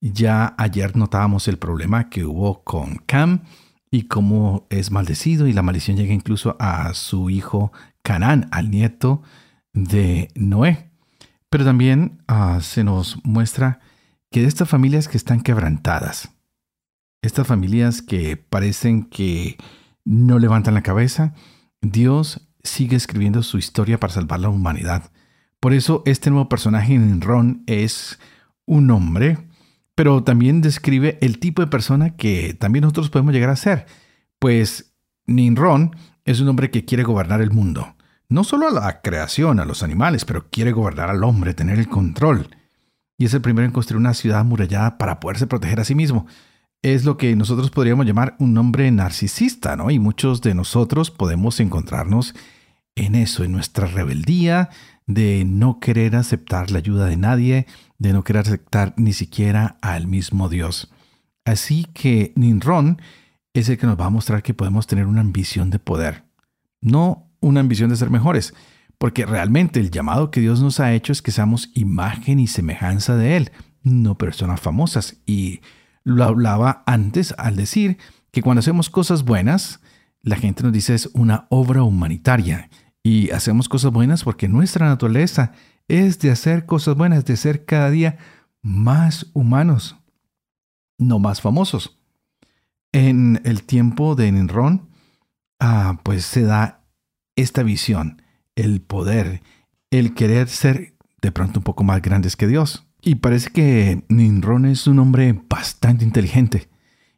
Ya 0.00 0.56
ayer 0.58 0.96
notábamos 0.96 1.46
el 1.46 1.58
problema 1.58 2.10
que 2.10 2.24
hubo 2.24 2.64
con 2.64 2.96
Cam 3.06 3.44
y 3.88 4.08
cómo 4.08 4.66
es 4.68 4.90
maldecido 4.90 5.46
y 5.46 5.52
la 5.52 5.62
maldición 5.62 5.96
llega 5.96 6.12
incluso 6.12 6.56
a 6.58 6.92
su 6.94 7.30
hijo 7.30 7.72
Canaán, 8.02 8.48
al 8.50 8.72
nieto 8.72 9.22
de 9.72 10.28
Noé. 10.34 10.90
Pero 11.50 11.64
también 11.64 12.20
ah, 12.26 12.58
se 12.62 12.82
nos 12.82 13.24
muestra 13.24 13.78
que 14.32 14.40
de 14.40 14.48
estas 14.48 14.68
familias 14.68 15.06
que 15.06 15.16
están 15.16 15.40
quebrantadas, 15.40 16.32
estas 17.22 17.46
familias 17.46 18.02
que 18.02 18.36
parecen 18.36 19.04
que 19.04 19.56
no 20.04 20.38
levantan 20.38 20.74
la 20.74 20.82
cabeza, 20.82 21.34
Dios 21.80 22.48
sigue 22.62 22.96
escribiendo 22.96 23.42
su 23.42 23.58
historia 23.58 23.98
para 23.98 24.12
salvar 24.12 24.40
la 24.40 24.48
humanidad. 24.48 25.10
Por 25.60 25.72
eso 25.72 26.02
este 26.06 26.30
nuevo 26.30 26.48
personaje 26.48 26.94
en 26.94 27.20
Ron 27.20 27.62
es 27.66 28.18
un 28.66 28.90
hombre 28.90 29.38
pero 30.00 30.24
también 30.24 30.62
describe 30.62 31.18
el 31.20 31.38
tipo 31.38 31.60
de 31.60 31.68
persona 31.68 32.16
que 32.16 32.54
también 32.54 32.84
nosotros 32.84 33.10
podemos 33.10 33.34
llegar 33.34 33.50
a 33.50 33.56
ser. 33.56 33.84
Pues 34.38 34.94
Ninron 35.26 35.94
es 36.24 36.40
un 36.40 36.48
hombre 36.48 36.70
que 36.70 36.86
quiere 36.86 37.02
gobernar 37.02 37.42
el 37.42 37.50
mundo. 37.50 37.96
No 38.30 38.42
solo 38.42 38.68
a 38.68 38.70
la 38.70 39.02
creación, 39.02 39.60
a 39.60 39.66
los 39.66 39.82
animales, 39.82 40.24
pero 40.24 40.48
quiere 40.48 40.72
gobernar 40.72 41.10
al 41.10 41.22
hombre, 41.22 41.52
tener 41.52 41.78
el 41.78 41.90
control. 41.90 42.48
Y 43.18 43.26
es 43.26 43.34
el 43.34 43.42
primero 43.42 43.66
en 43.66 43.72
construir 43.72 44.00
una 44.00 44.14
ciudad 44.14 44.40
amurallada 44.40 44.96
para 44.96 45.20
poderse 45.20 45.46
proteger 45.46 45.80
a 45.80 45.84
sí 45.84 45.94
mismo. 45.94 46.26
Es 46.82 47.04
lo 47.04 47.16
que 47.18 47.36
nosotros 47.36 47.70
podríamos 47.70 48.06
llamar 48.06 48.36
un 48.38 48.56
hombre 48.56 48.90
narcisista, 48.90 49.76
¿no? 49.76 49.90
Y 49.90 49.98
muchos 49.98 50.40
de 50.40 50.54
nosotros 50.54 51.10
podemos 51.10 51.60
encontrarnos 51.60 52.34
en 52.94 53.14
eso, 53.14 53.44
en 53.44 53.52
nuestra 53.52 53.86
rebeldía, 53.86 54.70
de 55.06 55.44
no 55.44 55.78
querer 55.78 56.16
aceptar 56.16 56.70
la 56.70 56.78
ayuda 56.78 57.06
de 57.06 57.16
nadie, 57.16 57.66
de 57.98 58.12
no 58.12 58.24
querer 58.24 58.46
aceptar 58.46 58.94
ni 58.96 59.12
siquiera 59.12 59.76
al 59.82 60.06
mismo 60.06 60.48
Dios. 60.48 60.90
Así 61.44 61.86
que 61.92 62.32
Ninron 62.36 63.00
es 63.52 63.68
el 63.68 63.76
que 63.76 63.86
nos 63.86 64.00
va 64.00 64.06
a 64.06 64.10
mostrar 64.10 64.42
que 64.42 64.54
podemos 64.54 64.86
tener 64.86 65.06
una 65.06 65.20
ambición 65.20 65.70
de 65.70 65.80
poder, 65.80 66.24
no 66.80 67.30
una 67.40 67.60
ambición 67.60 67.90
de 67.90 67.96
ser 67.96 68.10
mejores, 68.10 68.54
porque 68.98 69.26
realmente 69.26 69.80
el 69.80 69.90
llamado 69.90 70.30
que 70.30 70.40
Dios 70.40 70.62
nos 70.62 70.78
ha 70.80 70.92
hecho 70.92 71.12
es 71.12 71.22
que 71.22 71.30
seamos 71.30 71.70
imagen 71.74 72.38
y 72.38 72.46
semejanza 72.46 73.16
de 73.16 73.36
Él, 73.36 73.50
no 73.82 74.16
personas 74.16 74.60
famosas. 74.60 75.16
Y 75.26 75.60
lo 76.04 76.24
hablaba 76.24 76.82
antes 76.86 77.34
al 77.38 77.56
decir 77.56 77.98
que 78.30 78.42
cuando 78.42 78.60
hacemos 78.60 78.90
cosas 78.90 79.24
buenas, 79.24 79.80
la 80.22 80.36
gente 80.36 80.62
nos 80.62 80.72
dice 80.72 80.94
es 80.94 81.10
una 81.14 81.46
obra 81.50 81.82
humanitaria 81.82 82.70
y 83.02 83.30
hacemos 83.30 83.68
cosas 83.68 83.92
buenas 83.92 84.24
porque 84.24 84.48
nuestra 84.48 84.88
naturaleza 84.88 85.52
es 85.88 86.18
de 86.18 86.30
hacer 86.30 86.66
cosas 86.66 86.94
buenas, 86.96 87.24
de 87.24 87.36
ser 87.36 87.64
cada 87.64 87.90
día 87.90 88.18
más 88.62 89.30
humanos, 89.32 89.96
no 90.98 91.18
más 91.18 91.40
famosos. 91.40 91.98
En 92.92 93.40
el 93.44 93.64
tiempo 93.64 94.14
de 94.14 94.30
Ninron, 94.30 94.88
ah, 95.58 96.00
pues 96.02 96.24
se 96.24 96.42
da 96.42 96.84
esta 97.36 97.62
visión, 97.62 98.22
el 98.54 98.80
poder, 98.82 99.42
el 99.90 100.14
querer 100.14 100.48
ser 100.48 100.96
de 101.22 101.32
pronto 101.32 101.60
un 101.60 101.64
poco 101.64 101.84
más 101.84 102.02
grandes 102.02 102.36
que 102.36 102.46
Dios. 102.46 102.86
Y 103.02 103.16
parece 103.16 103.50
que 103.50 104.04
Ninron 104.08 104.66
es 104.66 104.86
un 104.86 104.98
hombre 104.98 105.38
bastante 105.48 106.04
inteligente 106.04 106.68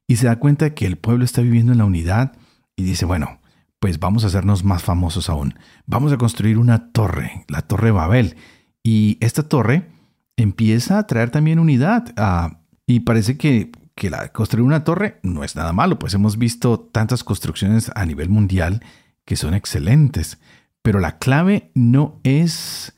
y 0.07 0.17
se 0.17 0.27
da 0.27 0.37
cuenta 0.37 0.75
que 0.75 0.87
el 0.87 0.97
pueblo 0.97 1.25
está 1.25 1.43
viviendo 1.43 1.73
en 1.73 1.79
la 1.79 1.85
unidad 1.85 2.33
y 2.77 2.85
dice, 2.85 3.05
bueno, 3.05 3.41
pues 3.81 3.99
vamos 3.99 4.23
a 4.23 4.29
hacernos 4.29 4.63
más 4.63 4.83
famosos 4.83 5.29
aún. 5.29 5.55
Vamos 5.87 6.13
a 6.13 6.19
construir 6.19 6.59
una 6.59 6.93
torre, 6.93 7.45
la 7.49 7.63
Torre 7.63 7.91
Babel. 7.91 8.37
Y 8.85 9.19
esta 9.21 9.43
torre 9.43 9.89
empieza 10.37 10.99
a 10.99 11.07
traer 11.07 11.31
también 11.31 11.59
unidad. 11.59 12.13
Ah, 12.17 12.61
y 12.87 13.01
parece 13.01 13.37
que, 13.37 13.73
que 13.97 14.09
la, 14.09 14.29
construir 14.29 14.65
una 14.65 14.85
torre 14.85 15.19
no 15.23 15.43
es 15.43 15.57
nada 15.57 15.73
malo, 15.73 15.99
pues 15.99 16.15
hemos 16.15 16.39
visto 16.39 16.79
tantas 16.79 17.25
construcciones 17.25 17.91
a 17.95 18.07
nivel 18.07 18.29
mundial 18.29 18.85
que 19.25 19.37
son 19.37 19.55
excelentes. 19.55 20.39
Pero 20.83 21.01
la 21.01 21.19
clave 21.19 21.71
no 21.75 22.21
es 22.23 22.95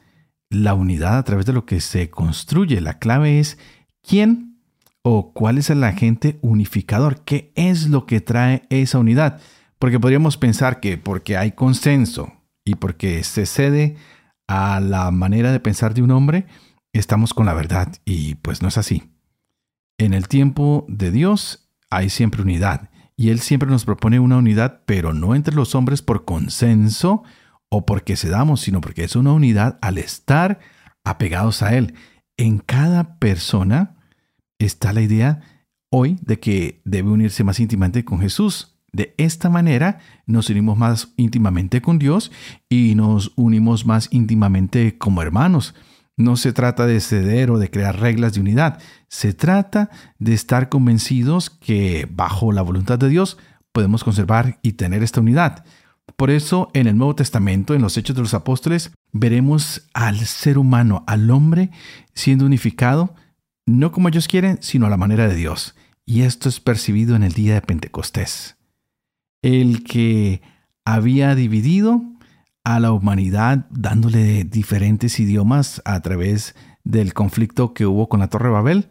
la 0.55 0.75
unidad 0.75 1.19
a 1.19 1.25
través 1.25 1.47
de 1.47 1.53
lo 1.53 1.67
que 1.67 1.81
se 1.81 2.11
construye. 2.11 2.81
La 2.81 2.99
clave 2.99 3.41
es 3.41 3.59
quién 4.03 4.55
¿O 5.07 5.35
cuál 5.35 5.59
es 5.59 5.69
el 5.69 5.85
agente 5.85 6.39
unificador? 6.41 7.25
¿Qué 7.27 7.53
es 7.57 7.89
lo 7.89 8.07
que 8.07 8.23
trae 8.23 8.63
esa 8.71 8.99
unidad? 8.99 9.39
Porque 9.79 10.01
podríamos 10.01 10.39
pensar 10.39 10.81
que 10.81 10.97
porque 10.97 11.37
hay 11.37 11.53
consenso 11.53 12.33
y 12.65 12.77
porque 12.77 13.23
se 13.23 13.45
cede 13.45 13.97
a 14.49 14.81
la 14.81 15.11
manera 15.11 15.53
de 15.53 15.61
pensar 15.61 15.93
de 15.93 16.01
un 16.01 16.11
hombre, 16.11 16.47
estamos 16.95 17.35
con 17.35 17.45
la 17.45 17.53
verdad 17.53 17.93
y 18.07 18.37
pues 18.37 18.63
no 18.63 18.69
es 18.69 18.79
así. 18.79 19.03
En 19.99 20.15
el 20.15 20.27
tiempo 20.27 20.87
de 20.89 21.11
Dios 21.11 21.69
hay 21.91 22.09
siempre 22.09 22.41
unidad 22.41 22.89
y 23.15 23.29
Él 23.29 23.41
siempre 23.41 23.69
nos 23.69 23.85
propone 23.85 24.21
una 24.21 24.39
unidad, 24.39 24.81
pero 24.87 25.13
no 25.13 25.35
entre 25.35 25.55
los 25.55 25.75
hombres 25.75 26.01
por 26.01 26.25
consenso 26.25 27.25
o 27.77 27.85
porque 27.85 28.17
se 28.17 28.29
damos, 28.29 28.61
sino 28.61 28.81
porque 28.81 29.03
es 29.03 29.17
una 29.17 29.33
unidad 29.33 29.79
al 29.83 29.99
estar 29.99 30.61
apegados 31.03 31.61
a 31.61 31.75
Él. 31.75 31.95
En 32.37 32.59
cada 32.59 33.19
persona 33.19 33.97
está 34.61 34.93
la 34.93 35.01
idea 35.01 35.41
hoy 35.91 36.17
de 36.23 36.39
que 36.39 36.83
debe 36.85 37.11
unirse 37.11 37.43
más 37.43 37.59
íntimamente 37.59 38.05
con 38.05 38.21
Jesús. 38.21 38.79
De 38.93 39.13
esta 39.19 39.51
manera 39.51 39.99
nos 40.25 40.51
unimos 40.51 40.79
más 40.79 41.15
íntimamente 41.17 41.83
con 41.83 41.99
Dios 41.99 42.31
y 42.69 42.95
nos 42.95 43.33
unimos 43.35 43.87
más 43.87 44.07
íntimamente 44.13 44.97
como 44.97 45.21
hermanos. 45.21 45.75
No 46.17 46.37
se 46.37 46.53
trata 46.53 46.87
de 46.87 47.01
ceder 47.01 47.51
o 47.51 47.59
de 47.59 47.73
crear 47.73 47.99
reglas 47.99 48.35
de 48.35 48.41
unidad. 48.41 48.79
Se 49.09 49.33
trata 49.33 49.91
de 50.21 50.33
estar 50.33 50.69
convencidos 50.69 51.51
que 51.51 52.09
bajo 52.09 52.53
la 52.53 52.63
voluntad 52.63 53.01
de 53.01 53.09
Dios 53.09 53.37
podemos 53.73 54.05
conservar 54.05 54.61
y 54.63 54.75
tener 54.75 55.03
esta 55.03 55.21
unidad. 55.21 55.65
Por 56.17 56.31
eso 56.31 56.71
en 56.75 56.87
el 56.87 56.97
Nuevo 56.97 57.15
Testamento, 57.15 57.75
en 57.75 57.83
los 57.83 57.97
Hechos 57.97 58.17
de 58.17 58.23
los 58.23 58.35
Apóstoles, 58.35 58.93
veremos 59.13 59.89
al 59.95 60.19
ser 60.27 60.59
humano, 60.59 61.05
al 61.07 61.31
hombre, 61.31 61.71
siendo 62.15 62.47
unificado, 62.47 63.15
no 63.67 63.93
como 63.93 64.09
ellos 64.09 64.29
quieren, 64.29 64.59
sino 64.61 64.87
a 64.87 64.91
la 64.91 64.97
manera 64.97 65.29
de 65.29 65.35
Dios. 65.35 65.75
Y 66.07 66.23
esto 66.23 66.49
es 66.49 66.61
percibido 66.61 67.17
en 67.17 67.23
el 67.23 67.33
día 67.33 67.55
de 67.55 67.63
Pentecostés 67.63 68.57
el 69.45 69.85
que 69.85 70.41
había 70.87 71.35
dividido 71.35 72.03
a 72.65 72.81
la 72.81 72.93
humanidad 72.93 73.67
dándole 73.69 74.45
diferentes 74.45 75.21
idiomas 75.21 75.83
a 75.85 76.01
través 76.01 76.55
del 76.83 77.13
conflicto 77.13 77.75
que 77.75 77.85
hubo 77.85 78.09
con 78.09 78.21
la 78.21 78.29
Torre 78.29 78.49
Babel, 78.49 78.89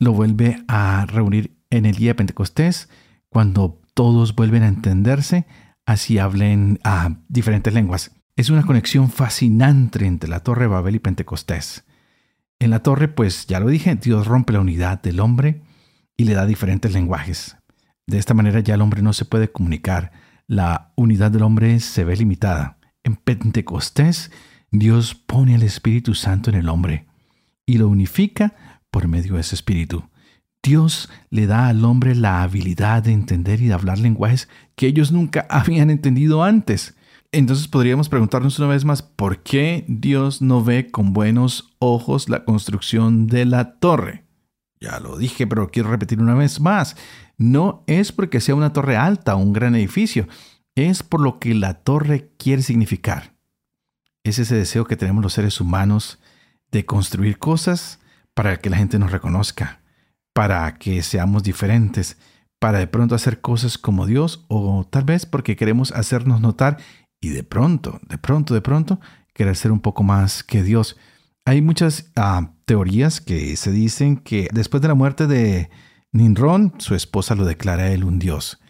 lo 0.00 0.12
vuelve 0.12 0.64
a 0.66 1.06
reunir 1.06 1.56
en 1.70 1.86
el 1.86 1.94
día 1.94 2.10
de 2.10 2.14
Pentecostés, 2.16 2.88
cuando 3.28 3.80
todos 3.94 4.34
vuelven 4.34 4.64
a 4.64 4.68
entenderse, 4.68 5.46
así 5.86 6.18
hablen 6.18 6.78
a 6.84 7.16
diferentes 7.28 7.72
lenguas. 7.72 8.12
Es 8.36 8.50
una 8.50 8.64
conexión 8.64 9.10
fascinante 9.10 10.04
entre 10.06 10.28
la 10.28 10.40
Torre 10.40 10.66
Babel 10.66 10.96
y 10.96 10.98
Pentecostés. 10.98 11.84
En 12.58 12.70
la 12.70 12.82
torre, 12.82 13.08
pues 13.08 13.46
ya 13.46 13.60
lo 13.60 13.68
dije, 13.68 13.94
Dios 13.96 14.26
rompe 14.26 14.52
la 14.52 14.60
unidad 14.60 15.02
del 15.02 15.20
hombre 15.20 15.62
y 16.16 16.24
le 16.24 16.34
da 16.34 16.46
diferentes 16.46 16.92
lenguajes. 16.92 17.56
De 18.06 18.18
esta 18.18 18.34
manera 18.34 18.60
ya 18.60 18.74
el 18.74 18.80
hombre 18.80 19.02
no 19.02 19.12
se 19.12 19.24
puede 19.24 19.50
comunicar. 19.50 20.12
La 20.46 20.92
unidad 20.96 21.30
del 21.30 21.42
hombre 21.42 21.80
se 21.80 22.04
ve 22.04 22.16
limitada. 22.16 22.78
En 23.02 23.16
Pentecostés, 23.16 24.30
Dios 24.70 25.14
pone 25.14 25.54
el 25.54 25.62
Espíritu 25.62 26.14
Santo 26.14 26.50
en 26.50 26.56
el 26.56 26.68
hombre 26.68 27.06
y 27.66 27.78
lo 27.78 27.88
unifica 27.88 28.80
por 28.90 29.08
medio 29.08 29.34
de 29.34 29.40
ese 29.40 29.54
Espíritu. 29.54 30.08
Dios 30.64 31.08
le 31.30 31.46
da 31.46 31.68
al 31.68 31.84
hombre 31.84 32.16
la 32.16 32.42
habilidad 32.42 33.04
de 33.04 33.12
entender 33.12 33.60
y 33.60 33.66
de 33.68 33.74
hablar 33.74 34.00
lenguajes 34.00 34.48
que 34.74 34.88
ellos 34.88 35.12
nunca 35.12 35.46
habían 35.50 35.90
entendido 35.90 36.42
antes. 36.42 36.96
Entonces 37.30 37.68
podríamos 37.68 38.08
preguntarnos 38.08 38.58
una 38.58 38.68
vez 38.68 38.84
más, 38.84 39.02
¿por 39.02 39.42
qué 39.42 39.84
Dios 39.86 40.42
no 40.42 40.64
ve 40.64 40.90
con 40.90 41.12
buenos 41.12 41.74
ojos 41.78 42.28
la 42.28 42.44
construcción 42.44 43.26
de 43.26 43.44
la 43.44 43.74
torre? 43.74 44.24
Ya 44.80 45.00
lo 45.00 45.18
dije, 45.18 45.46
pero 45.46 45.70
quiero 45.70 45.90
repetir 45.90 46.20
una 46.20 46.34
vez 46.34 46.60
más 46.60 46.96
no 47.36 47.82
es 47.86 48.12
porque 48.12 48.40
sea 48.40 48.54
una 48.54 48.72
torre 48.72 48.96
alta 48.96 49.34
o 49.34 49.38
un 49.38 49.52
gran 49.52 49.74
edificio, 49.74 50.28
es 50.74 51.02
por 51.02 51.20
lo 51.20 51.38
que 51.38 51.54
la 51.54 51.74
torre 51.74 52.30
quiere 52.38 52.62
significar. 52.62 53.34
Es 54.22 54.38
ese 54.38 54.54
deseo 54.54 54.86
que 54.86 54.96
tenemos 54.96 55.22
los 55.22 55.32
seres 55.32 55.60
humanos 55.60 56.18
de 56.70 56.86
construir 56.86 57.38
cosas 57.38 58.00
para 58.32 58.56
que 58.56 58.70
la 58.70 58.76
gente 58.76 58.98
nos 58.98 59.12
reconozca, 59.12 59.80
para 60.34 60.74
que 60.74 61.02
seamos 61.02 61.42
diferentes, 61.42 62.18
para 62.58 62.78
de 62.78 62.86
pronto 62.86 63.14
hacer 63.14 63.40
cosas 63.40 63.78
como 63.78 64.06
Dios 64.06 64.44
o 64.48 64.86
tal 64.90 65.04
vez 65.04 65.24
porque 65.24 65.56
queremos 65.56 65.92
hacernos 65.92 66.42
notar 66.42 66.78
y 67.20 67.30
de 67.30 67.42
pronto, 67.42 68.00
de 68.08 68.18
pronto, 68.18 68.52
de 68.52 68.60
pronto, 68.60 69.00
querer 69.32 69.56
ser 69.56 69.72
un 69.72 69.80
poco 69.80 70.02
más 70.02 70.44
que 70.44 70.62
Dios. 70.62 70.98
Hay 71.46 71.62
muchas 71.62 72.10
ah, 72.16 72.52
teorías 72.66 73.22
que 73.22 73.56
se 73.56 73.70
dicen 73.72 74.18
que 74.18 74.48
después 74.52 74.82
de 74.82 74.88
la 74.88 74.94
muerte 74.94 75.26
de, 75.26 75.70
Ninron, 76.14 76.74
su 76.78 76.94
esposa 76.94 77.34
lo 77.34 77.44
declara 77.44 77.84
a 77.84 77.90
él 77.90 78.04
un 78.04 78.20
dios. 78.20 78.60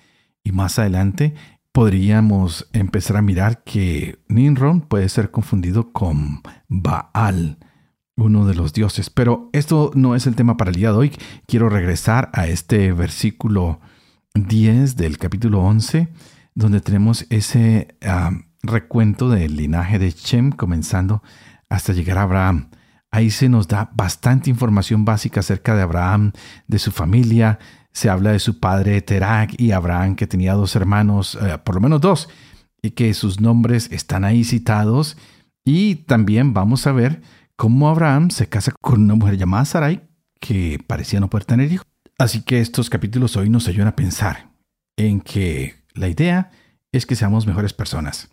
Y 0.42 0.52
más 0.52 0.78
adelante 0.78 1.34
podríamos 1.72 2.68
empezar 2.72 3.18
a 3.18 3.22
mirar 3.22 3.62
que 3.64 4.18
Ninron 4.28 4.80
puede 4.80 5.10
ser 5.10 5.30
confundido 5.30 5.92
con 5.92 6.40
Baal, 6.68 7.58
uno 8.16 8.46
de 8.46 8.54
los 8.54 8.72
dioses. 8.72 9.10
Pero 9.10 9.50
esto 9.52 9.90
no 9.94 10.14
es 10.14 10.26
el 10.26 10.36
tema 10.36 10.56
para 10.56 10.70
el 10.70 10.76
día 10.76 10.92
de 10.92 10.98
hoy. 10.98 11.12
Quiero 11.46 11.68
regresar 11.68 12.30
a 12.32 12.46
este 12.46 12.92
versículo 12.92 13.80
10 14.34 14.96
del 14.96 15.18
capítulo 15.18 15.60
11, 15.60 16.08
donde 16.54 16.80
tenemos 16.80 17.26
ese 17.30 17.96
recuento 18.62 19.28
del 19.28 19.56
linaje 19.56 19.98
de 19.98 20.10
Shem 20.10 20.50
comenzando 20.50 21.22
hasta 21.68 21.92
llegar 21.92 22.18
a 22.18 22.22
Abraham. 22.22 22.70
Ahí 23.10 23.30
se 23.30 23.48
nos 23.48 23.68
da 23.68 23.90
bastante 23.94 24.50
información 24.50 25.04
básica 25.04 25.40
acerca 25.40 25.76
de 25.76 25.82
Abraham, 25.82 26.32
de 26.66 26.80
su 26.80 26.90
familia. 26.90 27.60
Se 27.92 28.10
habla 28.10 28.32
de 28.32 28.40
su 28.40 28.58
padre 28.58 29.00
Terak 29.02 29.54
y 29.56 29.70
Abraham, 29.70 30.16
que 30.16 30.26
tenía 30.26 30.54
dos 30.54 30.74
hermanos, 30.74 31.38
eh, 31.40 31.58
por 31.64 31.76
lo 31.76 31.80
menos 31.80 32.00
dos, 32.00 32.28
y 32.82 32.90
que 32.90 33.14
sus 33.14 33.40
nombres 33.40 33.88
están 33.92 34.24
ahí 34.24 34.42
citados. 34.42 35.16
Y 35.64 35.94
también 36.06 36.54
vamos 36.54 36.88
a 36.88 36.92
ver 36.92 37.22
cómo 37.56 37.88
Abraham 37.88 38.30
se 38.30 38.48
casa 38.48 38.72
con 38.80 39.02
una 39.02 39.14
mujer 39.14 39.36
llamada 39.36 39.64
Sarai, 39.64 40.08
que 40.40 40.78
parecía 40.86 41.20
no 41.20 41.30
poder 41.30 41.44
tener 41.44 41.72
hijos. 41.72 41.86
Así 42.18 42.42
que 42.42 42.60
estos 42.60 42.90
capítulos 42.90 43.36
hoy 43.36 43.48
nos 43.48 43.68
ayudan 43.68 43.88
a 43.88 43.96
pensar 43.96 44.50
en 44.96 45.20
que 45.20 45.74
la 45.94 46.08
idea 46.08 46.50
es 46.92 47.06
que 47.06 47.16
seamos 47.16 47.46
mejores 47.46 47.72
personas. 47.72 48.30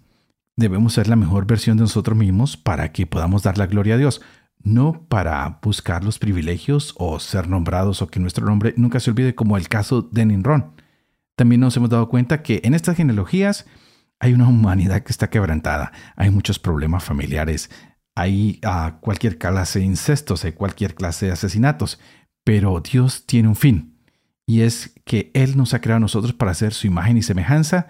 Debemos 0.55 0.93
ser 0.93 1.07
la 1.07 1.15
mejor 1.15 1.47
versión 1.47 1.77
de 1.77 1.81
nosotros 1.81 2.17
mismos 2.17 2.57
para 2.57 2.91
que 2.91 3.07
podamos 3.07 3.41
dar 3.43 3.57
la 3.57 3.67
gloria 3.67 3.95
a 3.95 3.97
Dios 3.97 4.21
no 4.63 5.05
para 5.07 5.60
buscar 5.62 6.03
los 6.03 6.19
privilegios 6.19 6.93
o 6.97 7.19
ser 7.19 7.47
nombrados 7.47 8.01
o 8.01 8.07
que 8.07 8.19
nuestro 8.19 8.45
nombre 8.45 8.73
nunca 8.77 8.99
se 8.99 9.12
olvide 9.12 9.36
como 9.36 9.57
el 9.57 9.67
caso 9.67 10.01
de 10.01 10.25
Ninron. 10.25 10.73
También 11.36 11.62
nos 11.62 11.75
hemos 11.77 11.89
dado 11.89 12.10
cuenta 12.10 12.43
que 12.43 12.62
en 12.63 12.73
estas 12.73 12.97
genealogías 12.97 13.65
hay 14.19 14.34
una 14.34 14.47
humanidad 14.47 15.01
que 15.01 15.12
está 15.12 15.29
quebrantada, 15.29 15.91
hay 16.15 16.29
muchos 16.29 16.60
problemas 16.60 17.03
familiares, 17.03 17.71
hay 18.15 18.60
ah, 18.63 18.97
cualquier 19.02 19.38
clase 19.38 19.80
de 19.80 19.86
incestos, 19.86 20.43
hay 20.45 20.52
cualquier 20.54 20.95
clase 20.95 21.28
de 21.28 21.32
asesinatos, 21.32 22.00
pero 22.43 22.82
Dios 22.82 23.26
tiene 23.26 23.47
un 23.47 23.56
fin 23.56 23.91
y 24.52 24.62
es 24.62 24.93
que 25.06 25.32
Él 25.34 25.56
nos 25.56 25.74
ha 25.74 25.82
creado 25.82 25.97
a 25.97 26.02
nosotros 26.02 26.34
para 26.34 26.52
hacer 26.52 26.74
su 26.74 26.88
imagen 26.88 27.17
y 27.17 27.21
semejanza 27.21 27.88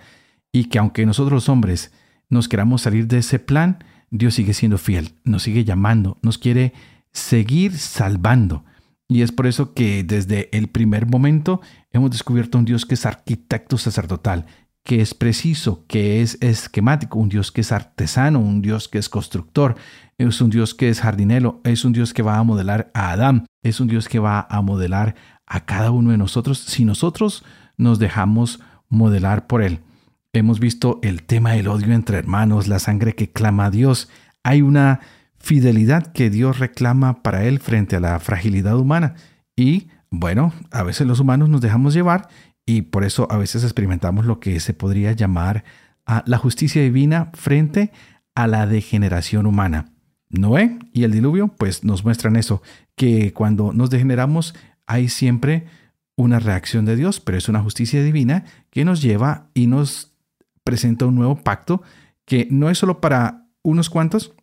y 0.51 0.65
que 0.65 0.79
aunque 0.79 1.05
nosotros 1.05 1.33
los 1.33 1.49
hombres 1.49 1.91
nos 2.29 2.47
queramos 2.47 2.83
salir 2.83 3.07
de 3.07 3.17
ese 3.17 3.39
plan, 3.39 3.83
Dios 4.11 4.35
sigue 4.35 4.53
siendo 4.53 4.77
fiel, 4.77 5.15
nos 5.23 5.43
sigue 5.43 5.63
llamando, 5.63 6.19
nos 6.21 6.37
quiere 6.37 6.73
seguir 7.11 7.77
salvando. 7.77 8.63
Y 9.07 9.23
es 9.23 9.31
por 9.31 9.47
eso 9.47 9.73
que 9.73 10.03
desde 10.03 10.55
el 10.55 10.67
primer 10.67 11.05
momento 11.05 11.61
hemos 11.91 12.11
descubierto 12.11 12.57
un 12.57 12.65
Dios 12.65 12.85
que 12.85 12.93
es 12.93 13.05
arquitecto 13.05 13.77
sacerdotal, 13.77 14.45
que 14.83 15.01
es 15.01 15.13
preciso, 15.13 15.85
que 15.87 16.21
es 16.21 16.37
esquemático, 16.41 17.19
un 17.19 17.29
Dios 17.29 17.51
que 17.51 17.61
es 17.61 17.71
artesano, 17.71 18.39
un 18.39 18.61
Dios 18.61 18.87
que 18.87 18.97
es 18.97 19.09
constructor, 19.09 19.75
es 20.17 20.41
un 20.41 20.49
Dios 20.49 20.73
que 20.73 20.89
es 20.89 21.01
jardinero, 21.01 21.61
es 21.63 21.85
un 21.85 21.93
Dios 21.93 22.13
que 22.13 22.23
va 22.23 22.37
a 22.37 22.43
modelar 22.43 22.91
a 22.93 23.11
Adán, 23.11 23.45
es 23.63 23.79
un 23.79 23.87
Dios 23.87 24.07
que 24.07 24.19
va 24.19 24.47
a 24.49 24.61
modelar 24.61 25.15
a 25.45 25.65
cada 25.65 25.91
uno 25.91 26.11
de 26.11 26.17
nosotros 26.17 26.59
si 26.59 26.85
nosotros 26.85 27.43
nos 27.77 27.99
dejamos 27.99 28.59
modelar 28.89 29.47
por 29.47 29.61
Él. 29.61 29.79
Hemos 30.33 30.59
visto 30.59 30.99
el 31.03 31.23
tema 31.23 31.51
del 31.51 31.67
odio 31.67 31.93
entre 31.93 32.17
hermanos, 32.17 32.67
la 32.67 32.79
sangre 32.79 33.15
que 33.15 33.31
clama 33.31 33.65
a 33.65 33.71
Dios. 33.71 34.09
Hay 34.43 34.61
una 34.61 35.01
fidelidad 35.37 36.11
que 36.13 36.29
Dios 36.29 36.59
reclama 36.59 37.21
para 37.21 37.43
Él 37.43 37.59
frente 37.59 37.95
a 37.97 37.99
la 37.99 38.19
fragilidad 38.19 38.77
humana. 38.77 39.15
Y 39.55 39.89
bueno, 40.09 40.53
a 40.71 40.83
veces 40.83 41.05
los 41.05 41.19
humanos 41.19 41.49
nos 41.49 41.61
dejamos 41.61 41.93
llevar 41.93 42.29
y 42.65 42.83
por 42.83 43.03
eso 43.03 43.27
a 43.31 43.37
veces 43.37 43.63
experimentamos 43.63 44.25
lo 44.25 44.39
que 44.39 44.59
se 44.59 44.73
podría 44.73 45.11
llamar 45.13 45.63
a 46.05 46.23
la 46.25 46.37
justicia 46.37 46.81
divina 46.81 47.31
frente 47.33 47.91
a 48.35 48.47
la 48.47 48.67
degeneración 48.67 49.45
humana. 49.45 49.93
Noé 50.29 50.79
y 50.93 51.03
el 51.03 51.11
diluvio 51.11 51.49
pues 51.49 51.83
nos 51.83 52.03
muestran 52.03 52.35
eso, 52.35 52.61
que 52.95 53.33
cuando 53.33 53.73
nos 53.73 53.89
degeneramos 53.89 54.55
hay 54.87 55.09
siempre 55.09 55.65
una 56.15 56.39
reacción 56.39 56.85
de 56.85 56.95
Dios, 56.95 57.19
pero 57.19 57.37
es 57.37 57.49
una 57.49 57.61
justicia 57.61 58.03
divina 58.03 58.45
que 58.69 58.85
nos 58.85 59.01
lleva 59.01 59.49
y 59.53 59.67
nos 59.67 60.13
presenta 60.63 61.05
un 61.05 61.15
nuevo 61.15 61.37
pacto 61.37 61.81
que 62.25 62.47
no 62.49 62.69
es 62.69 62.77
solo 62.77 63.01
para 63.01 63.47
unos 63.63 63.89
cuantos, 63.89 64.33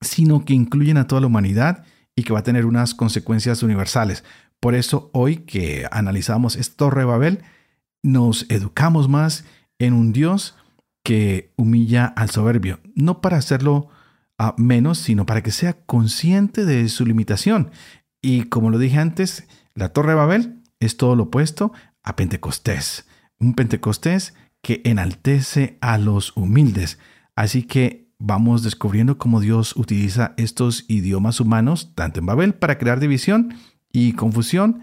sino 0.00 0.44
que 0.44 0.54
incluyen 0.54 0.96
a 0.96 1.06
toda 1.06 1.20
la 1.20 1.28
humanidad 1.28 1.84
y 2.14 2.24
que 2.24 2.32
va 2.32 2.40
a 2.40 2.44
tener 2.44 2.66
unas 2.66 2.94
consecuencias 2.94 3.62
universales. 3.62 4.24
Por 4.62 4.76
eso 4.76 5.10
hoy 5.12 5.38
que 5.38 5.88
analizamos 5.90 6.54
esta 6.54 6.76
Torre 6.76 7.04
Babel, 7.04 7.42
nos 8.04 8.48
educamos 8.48 9.08
más 9.08 9.44
en 9.80 9.92
un 9.92 10.12
Dios 10.12 10.54
que 11.02 11.52
humilla 11.56 12.06
al 12.06 12.30
soberbio, 12.30 12.78
no 12.94 13.20
para 13.20 13.38
hacerlo 13.38 13.88
a 14.38 14.54
menos, 14.58 14.98
sino 14.98 15.26
para 15.26 15.42
que 15.42 15.50
sea 15.50 15.72
consciente 15.84 16.64
de 16.64 16.88
su 16.90 17.04
limitación. 17.04 17.72
Y 18.22 18.44
como 18.44 18.70
lo 18.70 18.78
dije 18.78 19.00
antes, 19.00 19.48
la 19.74 19.88
Torre 19.88 20.10
de 20.10 20.14
Babel 20.14 20.62
es 20.78 20.96
todo 20.96 21.16
lo 21.16 21.24
opuesto 21.24 21.72
a 22.04 22.14
Pentecostés, 22.14 23.08
un 23.40 23.54
Pentecostés 23.54 24.34
que 24.62 24.80
enaltece 24.84 25.76
a 25.80 25.98
los 25.98 26.36
humildes. 26.36 27.00
Así 27.34 27.64
que 27.64 28.12
vamos 28.20 28.62
descubriendo 28.62 29.18
cómo 29.18 29.40
Dios 29.40 29.74
utiliza 29.74 30.34
estos 30.36 30.84
idiomas 30.86 31.40
humanos, 31.40 31.96
tanto 31.96 32.20
en 32.20 32.26
Babel, 32.26 32.54
para 32.54 32.78
crear 32.78 33.00
división 33.00 33.56
y 33.92 34.12
confusión, 34.12 34.82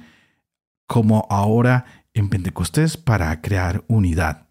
como 0.87 1.27
ahora 1.29 1.85
en 2.13 2.29
Pentecostés 2.29 2.97
para 2.97 3.41
crear 3.41 3.83
unidad. 3.87 4.47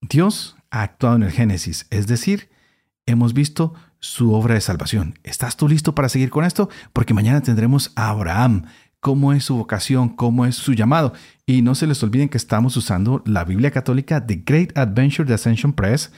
Dios 0.00 0.56
ha 0.70 0.82
actuado 0.82 1.16
en 1.16 1.22
el 1.24 1.30
Génesis, 1.30 1.86
es 1.90 2.06
decir, 2.06 2.50
hemos 3.06 3.34
visto 3.34 3.74
su 4.00 4.32
obra 4.34 4.54
de 4.54 4.60
salvación. 4.60 5.18
¿Estás 5.22 5.56
tú 5.56 5.68
listo 5.68 5.94
para 5.94 6.08
seguir 6.08 6.30
con 6.30 6.44
esto? 6.44 6.68
Porque 6.92 7.14
mañana 7.14 7.40
tendremos 7.40 7.92
a 7.94 8.08
Abraham, 8.08 8.64
cómo 9.00 9.32
es 9.32 9.44
su 9.44 9.56
vocación, 9.56 10.08
cómo 10.08 10.44
es 10.46 10.56
su 10.56 10.72
llamado. 10.72 11.12
Y 11.46 11.62
no 11.62 11.74
se 11.74 11.86
les 11.86 12.02
olviden 12.02 12.28
que 12.28 12.38
estamos 12.38 12.76
usando 12.76 13.22
la 13.26 13.44
Biblia 13.44 13.70
católica 13.70 14.26
The 14.26 14.42
Great 14.44 14.76
Adventure 14.76 15.28
de 15.28 15.34
Ascension 15.34 15.72
Press 15.72 16.12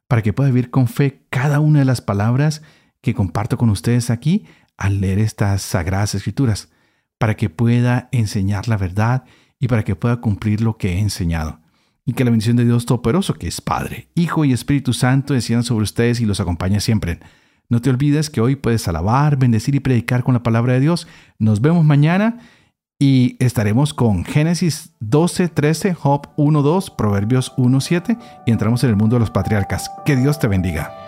para 0.08 0.21
que 0.21 0.34
pueda 0.34 0.49
vivir 0.49 0.69
con 0.69 0.88
fe 0.88 1.23
cada 1.30 1.60
una 1.60 1.80
de 1.80 1.86
las 1.86 2.01
palabras 2.01 2.62
que 3.01 3.13
comparto 3.13 3.58
con 3.58 3.69
ustedes 3.69 4.10
aquí 4.10 4.45
al 4.75 4.99
leer 4.99 5.19
estas 5.19 5.62
sagradas 5.62 6.15
escrituras, 6.15 6.69
para 7.17 7.36
que 7.36 7.49
pueda 7.49 8.10
enseñar 8.12 8.67
la 8.67 8.77
verdad 8.77 9.23
y 9.60 9.67
para 9.67 9.84
que 9.84 9.95
pueda 9.95 10.17
cumplir 10.17 10.62
lo 10.62 10.77
que 10.77 10.93
he 10.93 10.99
enseñado. 10.99 11.62
Y 12.08 12.13
que 12.13 12.24
la 12.24 12.32
bendición 12.32 12.56
de 12.56 12.65
Dios 12.65 12.88
Todopoderoso, 12.88 13.36
que 13.36 13.48
es 13.48 13.62
Padre, 13.62 14.08
Hijo 14.15 14.46
y 14.46 14.54
Espíritu 14.54 14.93
Santo, 14.93 15.36
desciendan 15.36 15.63
sobre 15.63 15.84
ustedes 15.84 16.20
y 16.22 16.26
los 16.26 16.39
acompañe 16.39 16.80
siempre. 16.80 17.20
No 17.70 17.82
te 17.82 17.89
olvides 17.89 18.30
que 18.30 18.41
hoy 18.41 18.56
puedes 18.56 18.88
alabar, 18.88 19.38
bendecir 19.38 19.76
y 19.76 19.82
predicar 19.82 20.24
con 20.24 20.34
la 20.34 20.41
palabra 20.41 20.74
de 20.74 20.80
Dios. 20.80 21.06
Nos 21.38 21.62
vemos 21.62 21.84
mañana 21.84 22.39
y 22.98 23.36
estaremos 23.39 23.93
con 23.93 24.24
Génesis 24.24 24.93
12, 25.02 25.50
13, 25.50 25.93
Job 25.93 26.30
1, 26.38 26.62
2, 26.62 26.89
Proverbios 26.91 27.54
1, 27.58 27.82
7 27.82 28.17
y 28.46 28.52
entramos 28.52 28.84
en 28.84 28.89
el 28.89 28.96
mundo 28.96 29.17
de 29.17 29.20
los 29.20 29.30
patriarcas. 29.30 29.91
Que 30.06 30.15
Dios 30.15 30.39
te 30.39 30.48
bendiga. 30.48 31.07